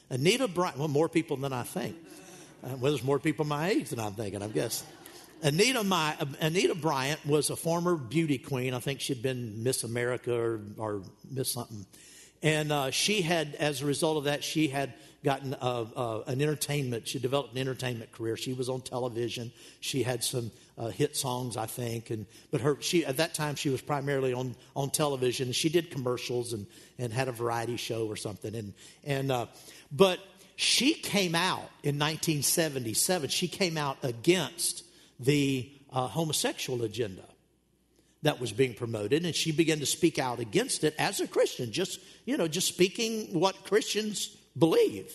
[0.08, 0.78] Anita Bryant.
[0.78, 1.96] Well, more people than I think.
[2.64, 4.42] Uh, well, there's more people my age than I'm thinking.
[4.42, 4.84] I guess.
[5.42, 8.74] Anita, my, Anita Bryant was a former beauty queen.
[8.74, 11.86] I think she'd been Miss America or, or Miss something.
[12.42, 16.40] And uh, she had, as a result of that, she had gotten uh, uh, an
[16.40, 18.36] entertainment, she developed an entertainment career.
[18.36, 19.52] She was on television.
[19.80, 22.08] She had some uh, hit songs, I think.
[22.08, 25.52] And, but her, she, at that time, she was primarily on, on television.
[25.52, 26.66] She did commercials and,
[26.98, 28.54] and had a variety show or something.
[28.54, 28.72] And,
[29.04, 29.46] and, uh,
[29.92, 30.20] but
[30.56, 33.28] she came out in 1977.
[33.28, 34.84] She came out against
[35.20, 37.22] the uh, homosexual agenda
[38.22, 41.72] that was being promoted and she began to speak out against it as a christian
[41.72, 45.12] just you know just speaking what christians believe.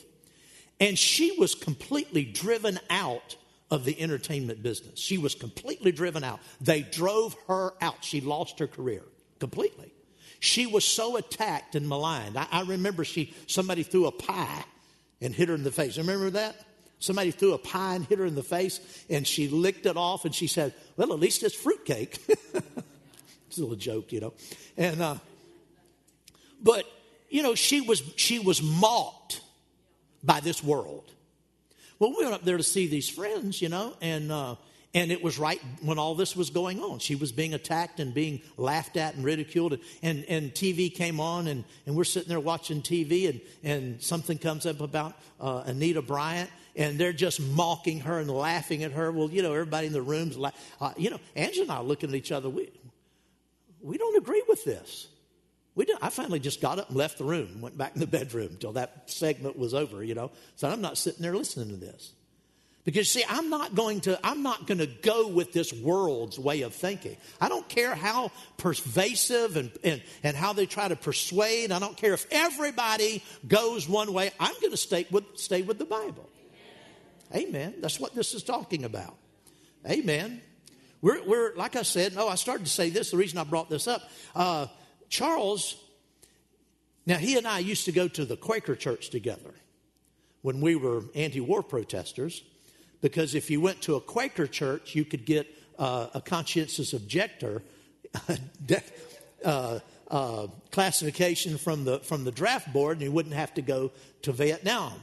[0.79, 3.37] And she was completely driven out
[3.71, 4.99] of the entertainment business.
[4.99, 6.39] She was completely driven out.
[6.61, 8.03] They drove her out.
[8.03, 9.03] She lost her career
[9.39, 9.91] completely.
[10.39, 12.37] She was so attacked and maligned.
[12.37, 14.65] I, I remember she somebody threw a pie
[15.21, 15.97] and hit her in the face.
[15.97, 16.55] Remember that
[16.99, 18.79] Somebody threw a pie and hit her in the face,
[19.09, 22.19] and she licked it off, and she said, Well, at least it's fruitcake.
[23.47, 24.33] it's a little joke, you know.
[24.77, 25.15] And, uh,
[26.61, 26.85] but,
[27.29, 29.41] you know, she was, she was mocked
[30.23, 31.11] by this world.
[31.99, 34.55] Well, we went up there to see these friends, you know, and, uh,
[34.93, 36.99] and it was right when all this was going on.
[36.99, 39.77] She was being attacked and being laughed at and ridiculed.
[40.01, 44.37] And, and, TV came on, and, and we're sitting there watching TV, and, and something
[44.37, 49.11] comes up about uh, Anita Bryant and they're just mocking her and laughing at her.
[49.11, 52.09] Well, you know, everybody in the room's like, uh, you know, Angela and I looking
[52.09, 52.49] at each other.
[52.49, 52.71] We,
[53.81, 55.07] we don't agree with this.
[55.75, 58.07] We did, I finally just got up and left the room, went back in the
[58.19, 60.31] bedroom until that segment was over, you know.
[60.55, 62.13] So I'm not sitting there listening to this.
[62.85, 66.61] Because see, I'm not going to I'm not going to go with this world's way
[66.61, 67.17] of thinking.
[67.41, 71.71] I don't care how pervasive and, and, and how they try to persuade.
[71.71, 74.31] I don't care if everybody goes one way.
[74.39, 76.29] I'm going to stay with stay with the Bible.
[77.33, 77.75] Amen.
[77.79, 79.15] That's what this is talking about.
[79.89, 80.41] Amen.
[81.01, 83.11] We're, we're like I said, no, I started to say this.
[83.11, 84.01] The reason I brought this up,
[84.35, 84.67] uh,
[85.09, 85.75] Charles.
[87.05, 89.53] Now he and I used to go to the Quaker church together
[90.41, 92.43] when we were anti-war protesters
[93.01, 97.61] because if you went to a Quaker church, you could get uh, a conscientious objector
[99.45, 103.91] uh, uh, classification from the, from the draft board, and you wouldn't have to go
[104.23, 104.93] to Vietnam.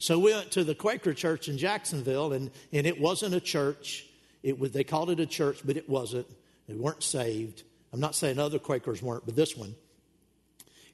[0.00, 4.04] So we went to the Quaker church in Jacksonville, and, and it wasn't a church.
[4.42, 6.26] It was, they called it a church, but it wasn't.
[6.66, 7.62] They weren't saved.
[7.92, 9.76] I'm not saying other Quakers weren't, but this one.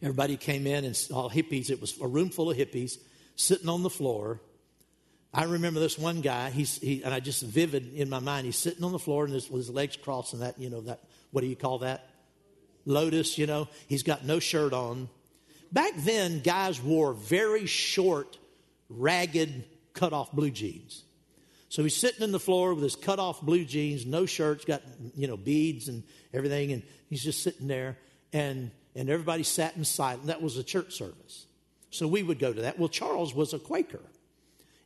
[0.02, 1.70] Everybody came in and all hippies.
[1.70, 2.98] It was a room full of hippies
[3.36, 4.40] sitting on the floor
[5.36, 8.56] I remember this one guy, he's, he, and I just vivid in my mind, he's
[8.56, 11.42] sitting on the floor and his, his legs crossed and that, you know, that, what
[11.42, 12.08] do you call that?
[12.86, 15.10] Lotus, you know, he's got no shirt on.
[15.70, 18.38] Back then, guys wore very short,
[18.88, 21.04] ragged, cut off blue jeans.
[21.68, 24.82] So he's sitting in the floor with his cut off blue jeans, no shirts, got,
[25.16, 27.98] you know, beads and everything, and he's just sitting there,
[28.32, 30.26] and, and everybody sat in silence.
[30.26, 31.46] That was a church service.
[31.90, 32.78] So we would go to that.
[32.78, 34.02] Well, Charles was a Quaker.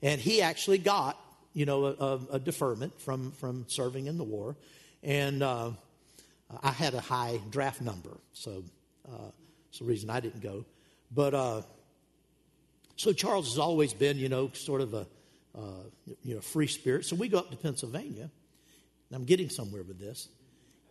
[0.03, 1.19] And he actually got,
[1.53, 4.57] you know, a, a deferment from, from serving in the war.
[5.03, 5.73] And uh,
[6.63, 8.65] I had a high draft number, so
[9.07, 9.31] uh,
[9.79, 10.65] the reason I didn't go.
[11.11, 11.63] But uh,
[13.01, 15.07] so Charles has always been, you know, sort of a
[15.57, 15.85] uh,
[16.23, 17.07] you know free spirit.
[17.07, 18.25] So we go up to Pennsylvania,
[19.09, 20.29] and I'm getting somewhere with this.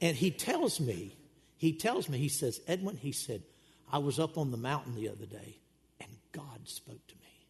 [0.02, 1.16] And he tells me,
[1.56, 3.44] he tells me, he says, Edwin, he said,
[3.92, 5.60] I was up on the mountain the other day,
[6.02, 7.46] and God spoke to me.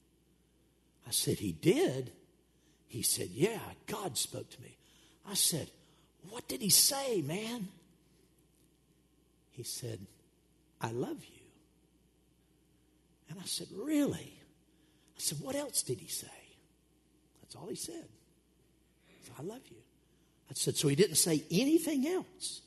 [1.08, 2.12] I said, He did?
[2.88, 4.76] He said, Yeah, God spoke to me.
[5.26, 5.72] I said,
[6.32, 7.70] What did He say, man?
[9.52, 10.00] He said,
[10.82, 11.46] I love you.
[13.30, 14.34] And I said, Really?
[15.20, 16.28] I said, What else did He say?
[17.42, 18.06] That's all He said.
[19.24, 19.78] Said, I love you.
[20.50, 22.62] I said, So He didn't say anything else?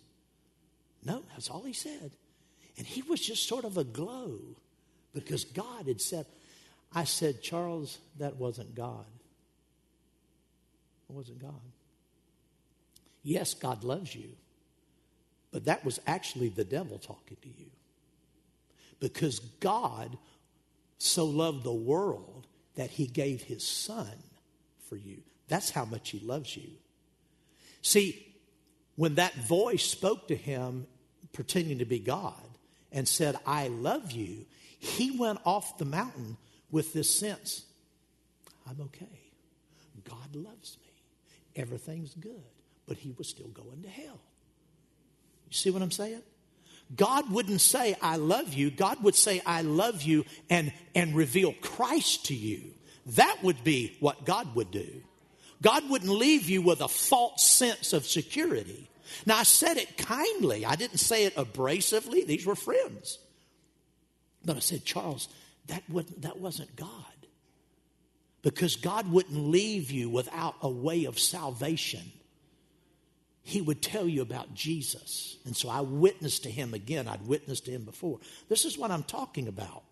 [1.04, 2.12] No, that's all He said.
[2.78, 4.38] And he was just sort of aglow
[5.12, 6.26] because God had said,
[6.94, 9.04] I said, Charles, that wasn't God.
[11.08, 11.60] It wasn't God.
[13.22, 14.30] Yes, God loves you,
[15.52, 17.70] but that was actually the devil talking to you.
[19.00, 20.16] Because God
[21.02, 24.12] so loved the world that he gave his son
[24.88, 25.18] for you.
[25.48, 26.70] That's how much he loves you.
[27.82, 28.34] See,
[28.96, 30.86] when that voice spoke to him,
[31.32, 32.40] pretending to be God,
[32.92, 34.46] and said, I love you,
[34.78, 36.36] he went off the mountain
[36.70, 37.64] with this sense
[38.68, 39.06] I'm okay.
[40.08, 40.92] God loves me.
[41.62, 42.44] Everything's good.
[42.86, 44.20] But he was still going to hell.
[45.48, 46.22] You see what I'm saying?
[46.94, 48.70] God wouldn't say, I love you.
[48.70, 52.62] God would say, I love you and, and reveal Christ to you.
[53.06, 55.02] That would be what God would do.
[55.62, 58.88] God wouldn't leave you with a false sense of security.
[59.26, 60.66] Now, I said it kindly.
[60.66, 62.26] I didn't say it abrasively.
[62.26, 63.18] These were friends.
[64.44, 65.28] But I said, Charles,
[65.68, 66.88] that, wasn't, that wasn't God.
[68.42, 72.10] Because God wouldn't leave you without a way of salvation.
[73.42, 75.36] He would tell you about Jesus.
[75.44, 77.08] And so I witnessed to him again.
[77.08, 78.20] I'd witnessed to him before.
[78.48, 79.82] This is what I'm talking about.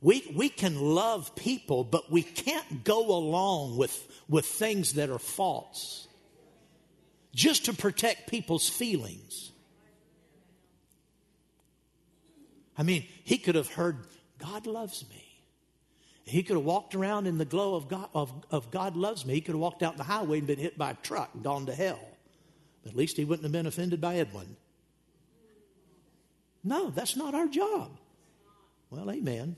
[0.00, 3.96] We, we can love people, but we can't go along with,
[4.28, 6.08] with things that are false
[7.32, 9.52] just to protect people's feelings.
[12.76, 13.98] I mean, he could have heard
[14.38, 15.24] God loves me.
[16.24, 19.34] He could have walked around in the glow of God, of, of God loves me.
[19.34, 21.66] He could have walked out the highway and been hit by a truck and gone
[21.66, 22.00] to hell.
[22.86, 24.56] At least he wouldn't have been offended by Edwin.
[26.64, 27.98] No, that's not our job.
[28.90, 29.56] Well, amen.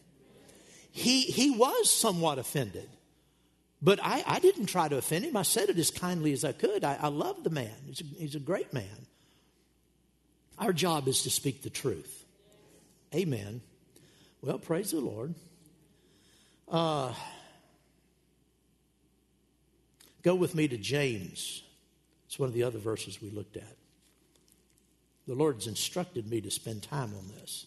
[0.91, 2.89] He, he was somewhat offended.
[3.83, 5.37] But I, I didn't try to offend him.
[5.37, 6.85] I said it as kindly as I could.
[6.85, 9.07] I, I love the man, he's a, he's a great man.
[10.57, 12.25] Our job is to speak the truth.
[13.13, 13.61] Amen.
[14.41, 15.35] Well, praise the Lord.
[16.69, 17.13] Uh,
[20.23, 21.64] go with me to James.
[22.35, 23.77] It's one of the other verses we looked at.
[25.29, 27.65] The Lord's instructed me to spend time on this.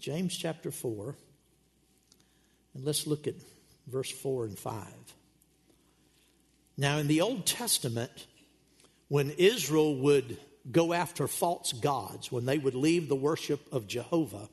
[0.00, 1.14] James chapter 4.
[2.74, 3.36] And let's look at
[3.86, 4.84] verse 4 and 5.
[6.76, 8.26] Now, in the Old Testament,
[9.06, 10.38] when Israel would
[10.72, 14.48] go after false gods, when they would leave the worship of Jehovah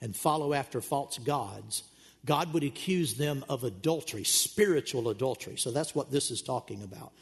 [0.00, 1.82] and follow after false gods,
[2.24, 5.58] God would accuse them of adultery, spiritual adultery.
[5.58, 7.12] So that's what this is talking about.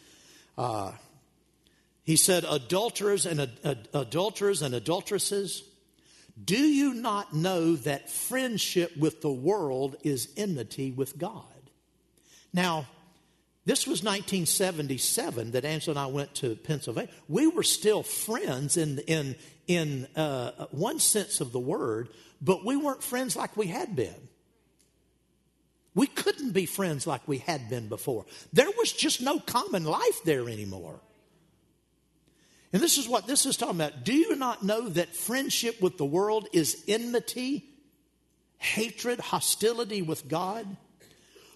[0.57, 0.93] Uh,
[2.09, 5.63] he said, Adulterers and ad- adulterers and adulteresses,
[6.43, 11.45] do you not know that friendship with the world is enmity with God?
[12.51, 12.89] Now,
[13.67, 17.13] this was 1977 that Angela and I went to Pennsylvania.
[17.29, 19.37] We were still friends in, in,
[19.67, 22.09] in uh, one sense of the word,
[22.41, 24.29] but we weren't friends like we had been.
[25.95, 28.25] We couldn't be friends like we had been before.
[28.55, 31.03] There was just no common life there anymore.
[32.73, 34.05] And this is what this is talking about.
[34.05, 37.64] Do you not know that friendship with the world is enmity,
[38.59, 40.77] hatred, hostility with God?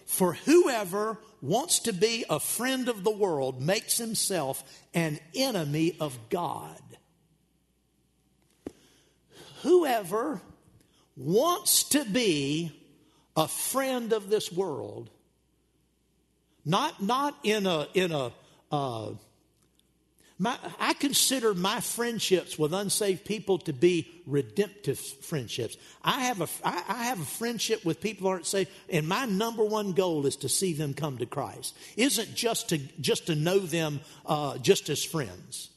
[0.06, 6.18] For whoever wants to be a friend of the world makes himself an enemy of
[6.30, 6.80] God.
[9.62, 10.40] Whoever
[11.16, 12.72] wants to be
[13.36, 15.10] a friend of this world,
[16.64, 18.32] not, not in a, in a
[18.70, 19.10] uh,
[20.38, 25.76] my, I consider my friendships with unsaved people to be redemptive friendships.
[26.02, 29.64] I have a, I, have a friendship with people who aren't saved, and my number
[29.64, 31.76] one goal is to see them come to Christ.
[31.96, 35.70] Isn't just to just to know them uh, just as friends.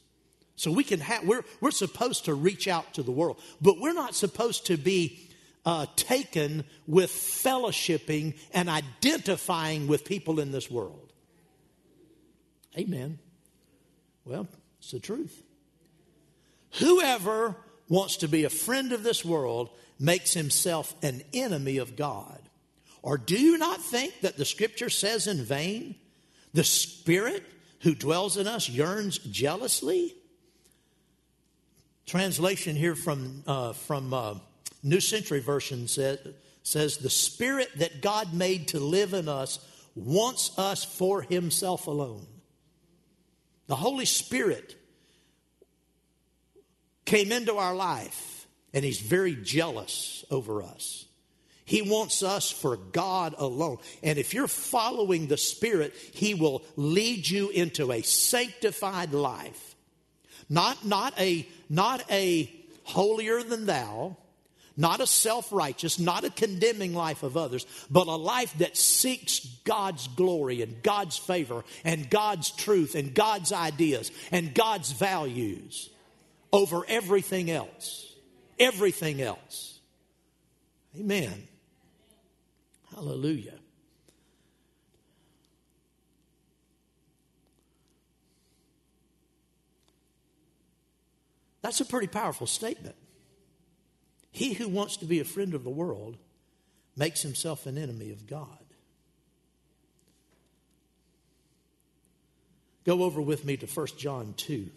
[0.56, 3.92] So we can have we're we're supposed to reach out to the world, but we're
[3.92, 5.20] not supposed to be
[5.66, 11.12] uh, taken with fellowshipping and identifying with people in this world.
[12.78, 13.18] Amen.
[14.26, 14.48] Well,
[14.78, 15.42] it's the truth.
[16.80, 17.56] Whoever
[17.88, 22.40] wants to be a friend of this world makes himself an enemy of God.
[23.02, 25.94] Or do you not think that the scripture says in vain,
[26.52, 27.44] the spirit
[27.80, 30.14] who dwells in us yearns jealously?
[32.04, 34.34] Translation here from, uh, from uh,
[34.82, 36.18] New Century Version says,
[36.64, 39.60] says, The spirit that God made to live in us
[39.94, 42.26] wants us for himself alone.
[43.66, 44.76] The Holy Spirit
[47.04, 51.06] came into our life and He's very jealous over us.
[51.64, 53.78] He wants us for God alone.
[54.02, 59.74] And if you're following the Spirit, He will lead you into a sanctified life.
[60.48, 62.52] Not, not, a, not a
[62.84, 64.16] holier than thou,
[64.76, 69.40] not a self righteous, not a condemning life of others, but a life that seeks
[69.64, 75.90] God's glory and God's favor and God's truth and God's ideas and God's values
[76.52, 78.14] over everything else.
[78.58, 79.80] Everything else.
[80.98, 81.46] Amen.
[82.94, 83.52] Hallelujah.
[91.62, 92.94] That's a pretty powerful statement.
[94.36, 96.18] He who wants to be a friend of the world
[96.94, 98.46] makes himself an enemy of God.
[102.84, 104.68] Go over with me to 1 John 2.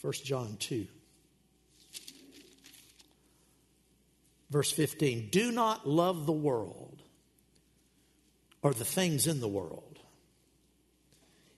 [0.00, 0.88] 1 John 2.
[4.50, 7.04] Verse 15 Do not love the world
[8.62, 10.00] or the things in the world.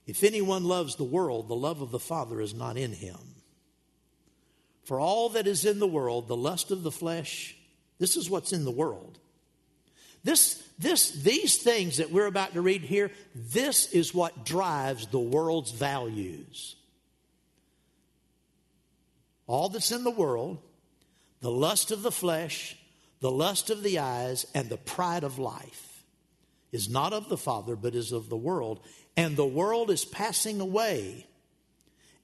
[0.05, 3.34] If anyone loves the world, the love of the Father is not in him.
[4.85, 7.55] For all that is in the world, the lust of the flesh,
[7.99, 9.19] this is what's in the world.
[10.23, 15.19] This, this, these things that we're about to read here, this is what drives the
[15.19, 16.75] world's values.
[19.47, 20.59] All that's in the world,
[21.41, 22.77] the lust of the flesh,
[23.19, 26.03] the lust of the eyes, and the pride of life
[26.71, 28.79] is not of the Father, but is of the world.
[29.15, 31.25] And the world is passing away,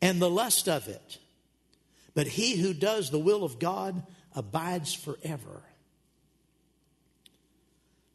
[0.01, 1.20] and the lust of it.
[2.14, 4.03] But he who does the will of God
[4.36, 5.64] abides forever.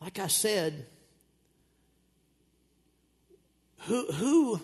[0.01, 0.87] Like I said,
[3.81, 4.61] who, who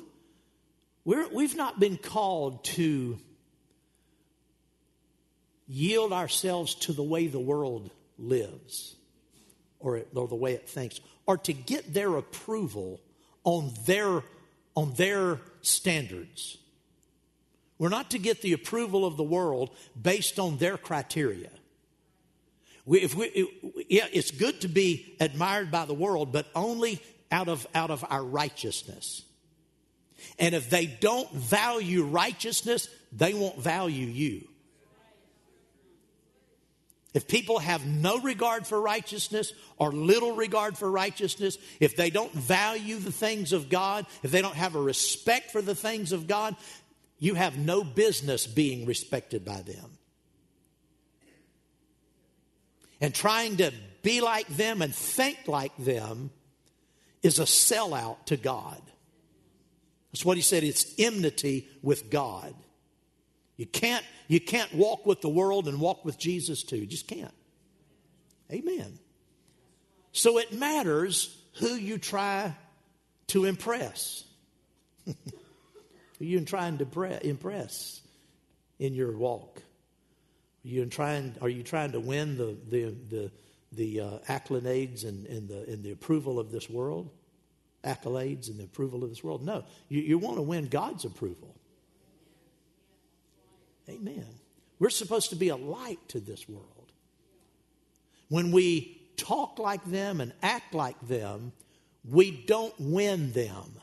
[1.04, 3.18] we're, we've not been called to
[5.66, 8.96] yield ourselves to the way the world lives
[9.80, 13.00] or, or the way it thinks, or to get their approval
[13.42, 14.22] on their,
[14.76, 16.58] on their standards.
[17.82, 19.70] We're not to get the approval of the world
[20.00, 21.50] based on their criteria.
[22.86, 23.48] We, if we, it,
[23.88, 27.02] yeah, it's good to be admired by the world, but only
[27.32, 29.24] out of, out of our righteousness.
[30.38, 34.46] And if they don't value righteousness, they won't value you.
[37.14, 42.32] If people have no regard for righteousness or little regard for righteousness, if they don't
[42.32, 46.26] value the things of God, if they don't have a respect for the things of
[46.26, 46.56] God,
[47.22, 49.96] you have no business being respected by them.
[53.00, 56.30] And trying to be like them and think like them
[57.22, 58.82] is a sellout to God.
[60.10, 62.56] That's what he said, it's enmity with God.
[63.56, 66.78] You can't, you can't walk with the world and walk with Jesus too.
[66.78, 67.34] You just can't.
[68.50, 68.98] Amen.
[70.10, 72.52] So it matters who you try
[73.28, 74.24] to impress.
[76.22, 78.00] who you trying to impress
[78.78, 79.60] in your walk?
[80.64, 83.30] Are you trying, are you trying to win the, the, the,
[83.72, 87.10] the uh, accolades and, and, the, and the approval of this world?
[87.82, 89.44] Accolades and the approval of this world?
[89.44, 89.64] No.
[89.88, 91.56] You, you want to win God's approval.
[93.88, 94.28] Amen.
[94.78, 96.92] We're supposed to be a light to this world.
[98.28, 101.52] When we talk like them and act like them,
[102.08, 103.81] we don't win them.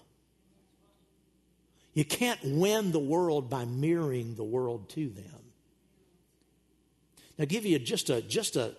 [1.93, 5.25] You can't win the world by mirroring the world to them.
[7.37, 8.75] Now, give you just a just a,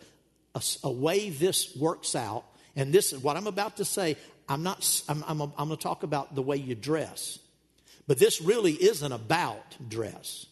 [0.55, 2.45] a, a way this works out,
[2.77, 4.17] and this is what I'm about to say.
[4.49, 5.03] I'm not.
[5.09, 7.39] I'm, I'm, I'm going to talk about the way you dress,
[8.07, 10.47] but this really isn't about dress.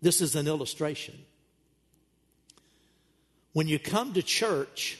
[0.00, 1.14] This is an illustration.
[3.52, 4.98] When you come to church,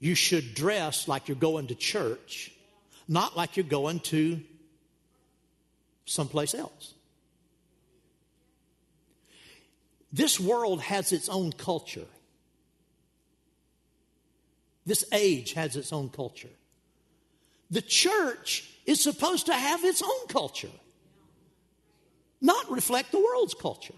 [0.00, 2.50] you should dress like you're going to church,
[3.06, 4.40] not like you're going to
[6.08, 6.94] someplace else.
[10.12, 12.06] This world has its own culture.
[14.86, 16.48] This age has its own culture.
[17.70, 20.70] The church is supposed to have its own culture,
[22.40, 23.94] not reflect the world's culture.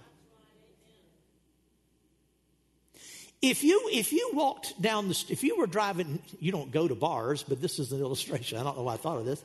[3.41, 6.95] If you if you walked down the if you were driving, you don't go to
[6.95, 8.59] bars, but this is an illustration.
[8.59, 9.43] I don't know why I thought of this.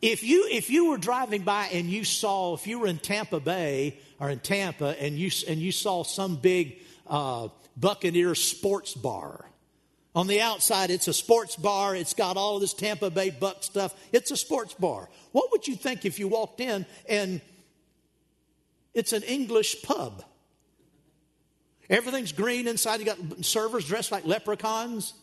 [0.00, 3.40] If you if you were driving by and you saw if you were in Tampa
[3.40, 9.44] Bay or in Tampa and you and you saw some big uh, Buccaneer sports bar.
[10.14, 11.94] On the outside, it's a sports bar.
[11.94, 13.94] It's got all this Tampa Bay Buck stuff.
[14.12, 15.08] It's a sports bar.
[15.32, 17.40] What would you think if you walked in and
[18.94, 20.24] it's an English pub?
[21.90, 23.00] Everything's green inside.
[23.00, 25.14] You got servers dressed like leprechauns.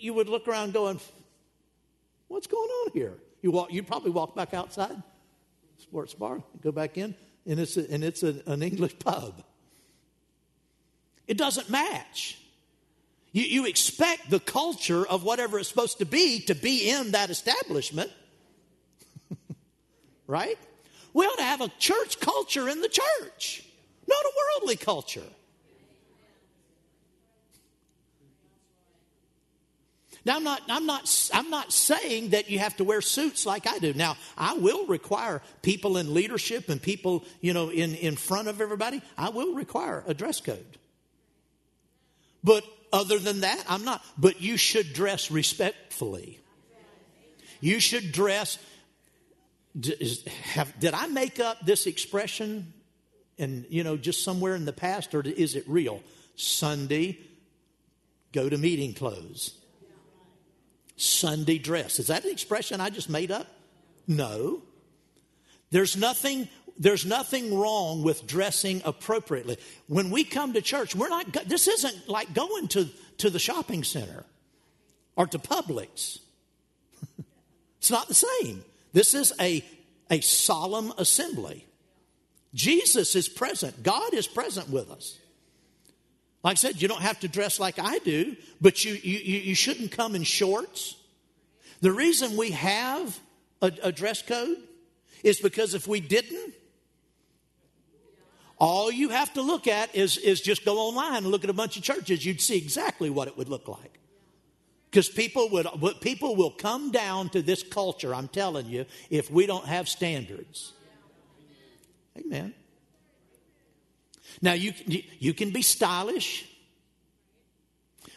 [0.00, 1.00] You would look around going,
[2.28, 3.14] What's going on here?
[3.42, 5.02] You walk, you probably walk back outside,
[5.78, 7.14] sports bar, go back in,
[7.46, 9.42] and it's, a, and it's a, an English pub.
[11.26, 12.38] It doesn't match.
[13.32, 17.30] You, you expect the culture of whatever it's supposed to be to be in that
[17.30, 18.10] establishment,
[20.26, 20.58] right?
[21.14, 23.64] We ought to have a church culture in the church,
[24.06, 25.22] not a worldly culture.
[30.28, 33.66] Now, I'm not, I'm, not, I'm not saying that you have to wear suits like
[33.66, 33.94] I do.
[33.94, 38.60] Now, I will require people in leadership and people, you know, in, in front of
[38.60, 40.76] everybody, I will require a dress code.
[42.44, 42.62] But
[42.92, 44.04] other than that, I'm not.
[44.18, 46.38] But you should dress respectfully.
[47.62, 48.58] You should dress
[50.42, 52.74] have, did I make up this expression
[53.38, 56.02] and, you know, just somewhere in the past, or is it real?
[56.36, 57.18] Sunday,
[58.32, 59.57] go to meeting clothes.
[60.98, 61.98] Sunday dress.
[61.98, 63.46] Is that an expression I just made up?
[64.06, 64.62] No.
[65.70, 66.48] There's nothing
[66.80, 69.58] there's nothing wrong with dressing appropriately.
[69.88, 72.88] When we come to church, we're not this isn't like going to,
[73.18, 74.24] to the shopping center
[75.16, 76.18] or to Publix.
[77.78, 78.64] it's not the same.
[78.92, 79.64] This is a,
[80.10, 81.66] a solemn assembly.
[82.54, 85.18] Jesus is present, God is present with us.
[86.48, 89.54] Like I said, you don't have to dress like I do, but you, you, you
[89.54, 90.96] shouldn't come in shorts.
[91.82, 93.20] The reason we have
[93.60, 94.56] a, a dress code
[95.22, 96.54] is because if we didn't,
[98.56, 101.52] all you have to look at is, is just go online and look at a
[101.52, 102.24] bunch of churches.
[102.24, 103.98] You'd see exactly what it would look like.
[104.90, 105.66] Because people would
[106.00, 110.72] people will come down to this culture, I'm telling you, if we don't have standards.
[112.16, 112.54] Amen.
[114.40, 116.44] Now you you can be stylish.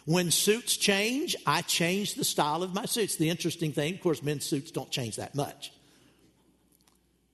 [0.05, 3.17] When suits change, I change the style of my suits.
[3.17, 5.71] The interesting thing, of course, men's suits don't change that much.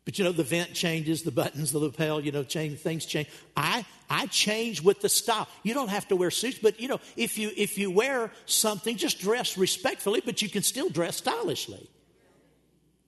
[0.07, 3.27] But you know, the vent changes, the buttons, the lapel, you know, change, things change.
[3.57, 5.49] I, I change with the style.
[5.63, 8.95] You don't have to wear suits, but you know, if you, if you wear something,
[8.95, 11.89] just dress respectfully, but you can still dress stylishly.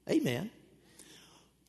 [0.09, 0.51] Amen.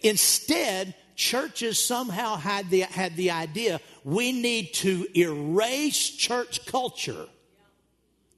[0.00, 7.26] Instead, churches somehow had the, had the idea we need to erase church culture.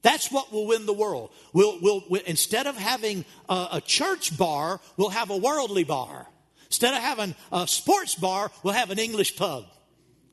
[0.01, 1.31] That's what will win the world.
[1.53, 6.27] We'll, we'll, we'll instead of having a, a church bar, we'll have a worldly bar.
[6.65, 9.63] Instead of having a sports bar, we'll have an English pub.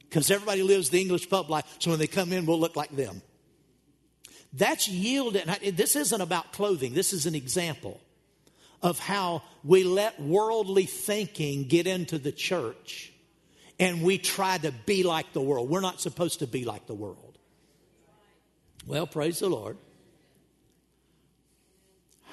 [0.01, 2.91] Because everybody lives the English pub life, so when they come in, we'll look like
[2.97, 3.23] them.
[4.53, 5.45] That's yielded.
[5.77, 8.01] This isn't about clothing, this is an example
[8.83, 13.13] of how we let worldly thinking get into the church
[13.79, 15.69] and we try to be like the world.
[15.69, 17.39] We're not supposed to be like the world.
[18.87, 19.77] Well, praise the Lord.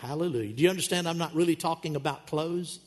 [0.01, 0.53] Hallelujah.
[0.53, 1.07] Do you understand?
[1.07, 2.79] I'm not really talking about clothes.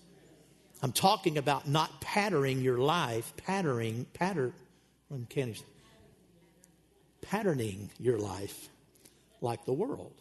[0.83, 4.55] I'm talking about not patterning your life, patterning, pattern,
[7.21, 8.69] patterning your life
[9.41, 10.15] like the world.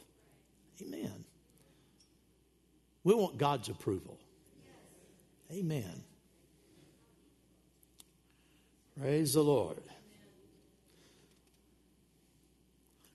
[0.82, 1.26] Amen.
[3.10, 4.20] We want God's approval.
[5.52, 6.04] Amen.
[9.02, 9.82] Praise the Lord.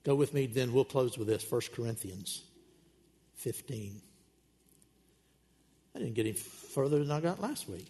[0.02, 2.42] Go with me, then we'll close with this 1 Corinthians
[3.36, 4.02] 15.
[5.94, 7.86] I didn't get any further than I got last week.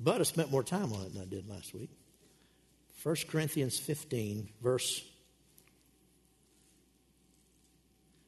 [0.00, 1.90] But I spent more time on it than I did last week.
[3.02, 5.04] 1 Corinthians 15, verse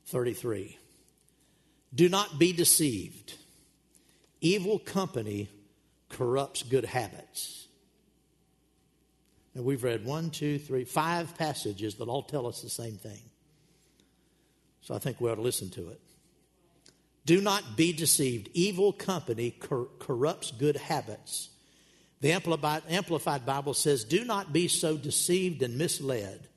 [0.08, 0.77] 33.
[1.95, 3.34] Do not be deceived.
[4.41, 5.49] Evil company
[6.09, 7.66] corrupts good habits.
[9.55, 13.20] And we've read one, two, three, five passages that all tell us the same thing.
[14.82, 16.01] So I think we ought to listen to it.
[17.26, 18.49] Do not be deceived.
[18.55, 21.51] Evil company cor- corrupts good habits.
[22.20, 26.49] The Amplified Bible says, Do not be so deceived and misled.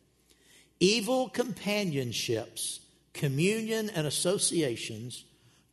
[0.80, 2.80] Evil companionships
[3.14, 5.26] communion and associations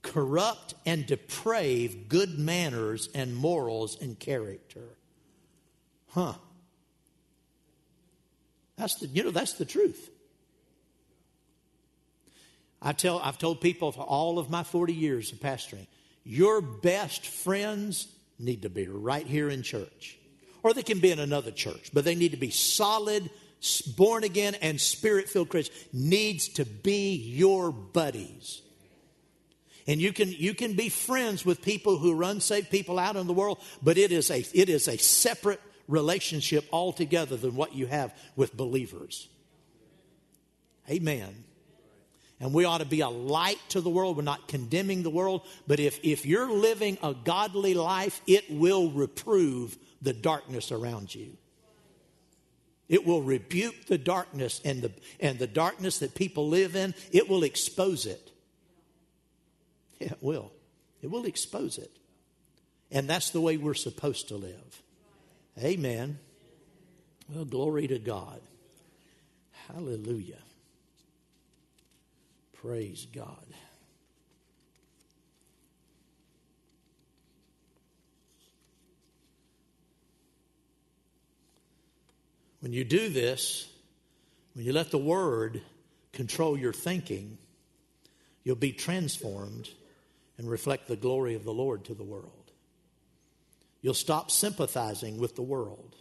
[0.02, 4.96] corrupt and deprave good manners and morals and character.
[6.10, 6.34] Huh.
[8.76, 10.10] That's the you know that's the truth.
[12.80, 15.86] I tell I've told people for all of my 40 years of pastoring,
[16.24, 18.08] your best friends
[18.38, 20.16] need to be right here in church.
[20.62, 23.30] Or they can be in another church, but they need to be solid
[23.96, 28.62] born again and spirit filled Christian needs to be your buddies.
[29.86, 33.26] And you can, you can be friends with people who run unsaved people out in
[33.26, 37.86] the world, but it is a, it is a separate relationship altogether than what you
[37.86, 39.28] have with believers.
[40.90, 41.44] Amen.
[42.38, 44.16] And we ought to be a light to the world.
[44.16, 48.90] We're not condemning the world, but if, if you're living a godly life, it will
[48.90, 51.36] reprove the darkness around you.
[52.88, 56.94] It will rebuke the darkness and the, and the darkness that people live in.
[57.12, 58.30] It will expose it.
[59.98, 60.52] Yeah, it will.
[61.02, 61.90] It will expose it.
[62.90, 64.82] And that's the way we're supposed to live.
[65.62, 66.18] Amen.
[67.28, 68.40] Well, glory to God.
[69.68, 70.38] Hallelujah.
[72.54, 73.44] Praise God.
[82.68, 83.66] When you do this,
[84.52, 85.62] when you let the Word
[86.12, 87.38] control your thinking,
[88.44, 89.70] you'll be transformed
[90.36, 92.52] and reflect the glory of the Lord to the world.
[93.80, 95.96] You'll stop sympathizing with the world,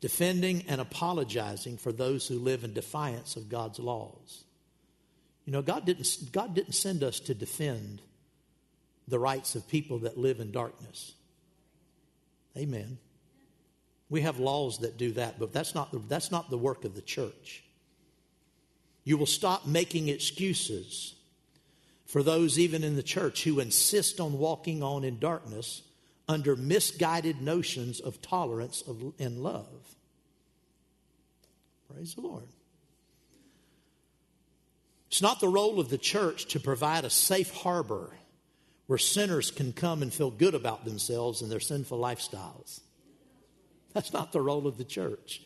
[0.00, 4.44] defending and apologizing for those who live in defiance of God's laws.
[5.46, 8.02] You know, God didn't, God didn't send us to defend
[9.08, 11.14] the rights of people that live in darkness.
[12.56, 12.98] Amen.
[14.08, 16.94] We have laws that do that, but that's not the, that's not the work of
[16.94, 17.64] the church.
[19.04, 21.14] You will stop making excuses
[22.06, 25.82] for those, even in the church, who insist on walking on in darkness
[26.28, 29.96] under misguided notions of tolerance of, and love.
[31.92, 32.48] Praise the Lord.
[35.08, 38.12] It's not the role of the church to provide a safe harbor
[38.86, 42.80] where sinners can come and feel good about themselves and their sinful lifestyles.
[43.96, 45.40] That's not the role of the church.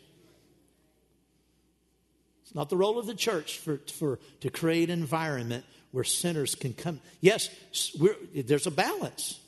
[2.43, 6.57] It's not the role of the church for, for, to create an environment where sinners
[6.57, 6.99] can come.
[7.21, 7.49] Yes,
[8.35, 9.39] there's a balance.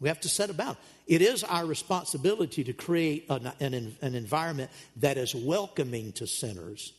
[0.00, 0.78] We have to set about.
[1.06, 6.92] It is our responsibility to create an, an, an environment that is welcoming to sinners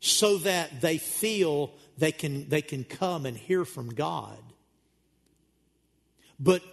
[0.00, 4.42] so that they feel they can, they can come and hear from God.
[6.40, 6.64] But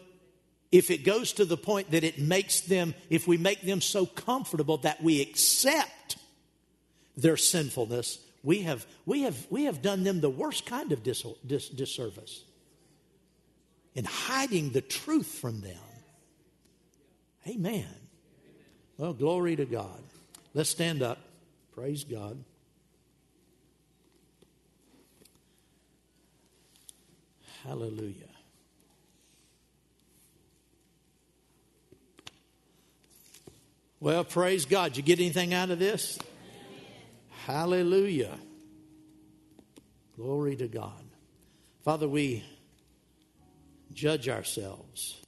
[0.71, 4.05] if it goes to the point that it makes them, if we make them so
[4.05, 6.17] comfortable that we accept
[7.17, 11.25] their sinfulness, we have, we have, we have done them the worst kind of dis,
[11.45, 12.43] dis, disservice
[13.95, 15.75] in hiding the truth from them.
[17.47, 17.87] Amen.
[18.97, 20.03] Well, glory to God.
[20.53, 21.17] Let's stand up.
[21.73, 22.43] Praise God.
[27.63, 28.28] Hallelujah.
[34.01, 34.95] Well, praise God.
[34.95, 36.17] You get anything out of this?
[37.45, 38.37] Hallelujah.
[40.15, 41.03] Glory to God.
[41.83, 42.43] Father, we
[43.93, 45.21] judge ourselves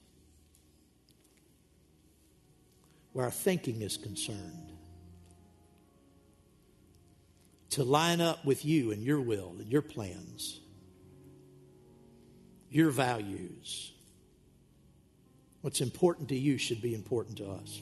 [3.12, 4.72] where our thinking is concerned
[7.72, 10.60] to line up with you and your will and your plans,
[12.70, 13.92] your values.
[15.62, 17.82] What's important to you should be important to us,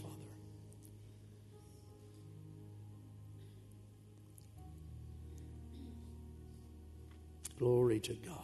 [7.60, 8.36] Glory to God.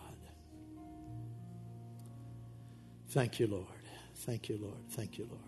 [3.12, 3.66] Thank you, Lord.
[4.18, 4.90] Thank you, Lord.
[4.92, 5.42] Thank you, Lord.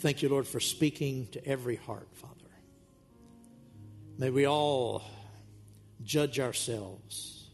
[0.00, 2.34] Thank you, Lord, for speaking to every heart, Father.
[4.18, 5.04] May we all
[6.02, 7.48] judge ourselves,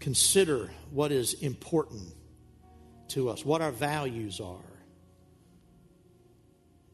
[0.00, 2.12] consider what is important
[3.08, 4.58] to us, what our values are,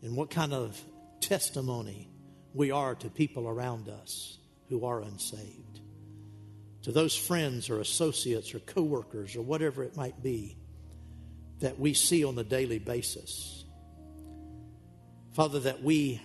[0.03, 0.81] and what kind of
[1.20, 2.09] testimony
[2.55, 5.81] we are to people around us who are unsaved
[6.89, 10.57] to those friends or associates or coworkers or whatever it might be
[11.61, 13.62] that we see on a daily basis.
[15.32, 16.18] Father, that we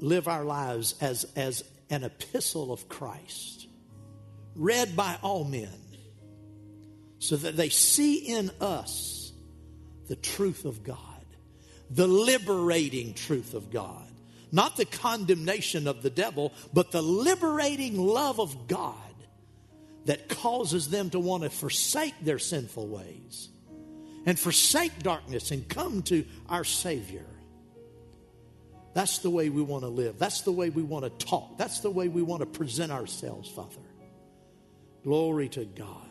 [0.00, 3.68] live our lives as, as an epistle of Christ,
[4.56, 5.70] read by all men,
[7.20, 9.30] so that they see in us
[10.08, 11.24] the truth of God,
[11.90, 14.10] the liberating truth of God
[14.56, 18.94] not the condemnation of the devil, but the liberating love of God
[20.06, 23.50] that causes them to want to forsake their sinful ways
[24.24, 27.26] and forsake darkness and come to our Savior.
[28.94, 30.18] That's the way we want to live.
[30.18, 31.58] That's the way we want to talk.
[31.58, 33.76] That's the way we want to present ourselves, Father.
[35.04, 36.02] Glory to God.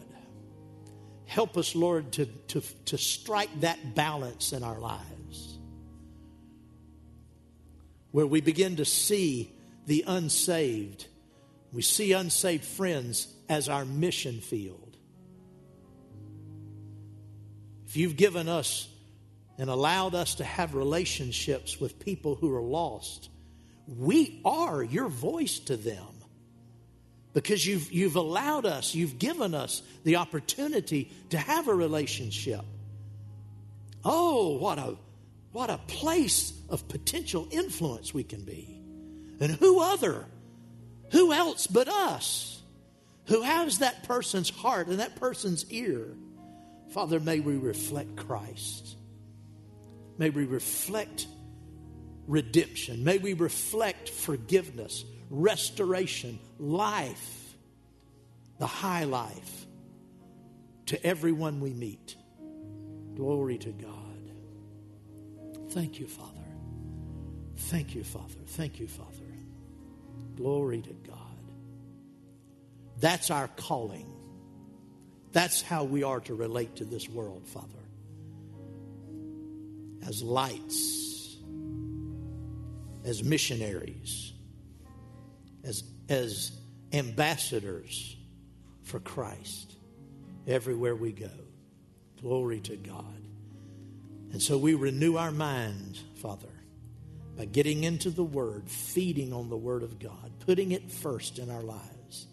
[1.25, 5.14] Help us, Lord, to, to, to strike that balance in our lives
[8.15, 9.51] where we begin to see
[9.87, 11.05] the unsaved.
[11.73, 14.95] We see unsaved friends as our mission field.
[17.85, 18.87] If you've given us
[19.57, 23.27] and allowed us to have relationships with people who are lost,
[23.85, 26.07] we are your voice to them
[27.33, 32.61] because you've, you've allowed us, you've given us the opportunity to have a relationship.
[34.05, 34.95] Oh, what a
[35.55, 38.77] what a place of potential influence we can be.
[39.39, 40.25] And who other,
[41.11, 42.61] who else but us,
[43.27, 46.09] who has that person's heart and that person's ear?
[46.89, 48.97] Father, may we reflect Christ.
[50.17, 51.25] May we reflect
[52.27, 53.05] redemption.
[53.05, 57.55] May we reflect forgiveness, restoration, life,
[58.59, 59.65] the high life
[60.87, 62.17] to everyone we meet.
[63.15, 64.04] Glory to God.
[65.75, 66.31] Thank you, Father.
[67.57, 68.39] Thank you, Father.
[68.47, 69.09] Thank you, Father.
[70.37, 71.17] Glory to God.
[73.01, 74.09] That's our calling.
[75.33, 77.67] That's how we are to relate to this world, Father.
[80.07, 81.35] As lights,
[83.03, 84.31] as missionaries,
[85.65, 86.57] as, as
[86.93, 88.15] ambassadors
[88.83, 89.75] for Christ
[90.47, 91.31] everywhere we go.
[92.21, 93.24] Glory to God.
[94.35, 96.49] And so we renew our minds, Father,
[97.37, 101.49] by getting into the Word, feeding on the Word of God, putting it first in
[101.49, 102.27] our lives.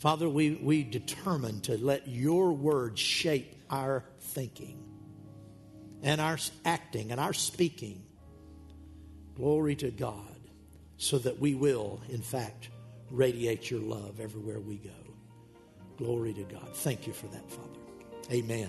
[0.00, 4.84] Father, we, we determine to let your Word shape our thinking
[6.02, 6.36] and our
[6.66, 8.04] acting and our speaking.
[9.34, 10.36] Glory to God,
[10.98, 12.68] so that we will, in fact,
[13.10, 14.90] radiate your love everywhere we go.
[15.96, 16.68] Glory to God.
[16.74, 17.80] Thank you for that, Father.
[18.30, 18.68] Amen.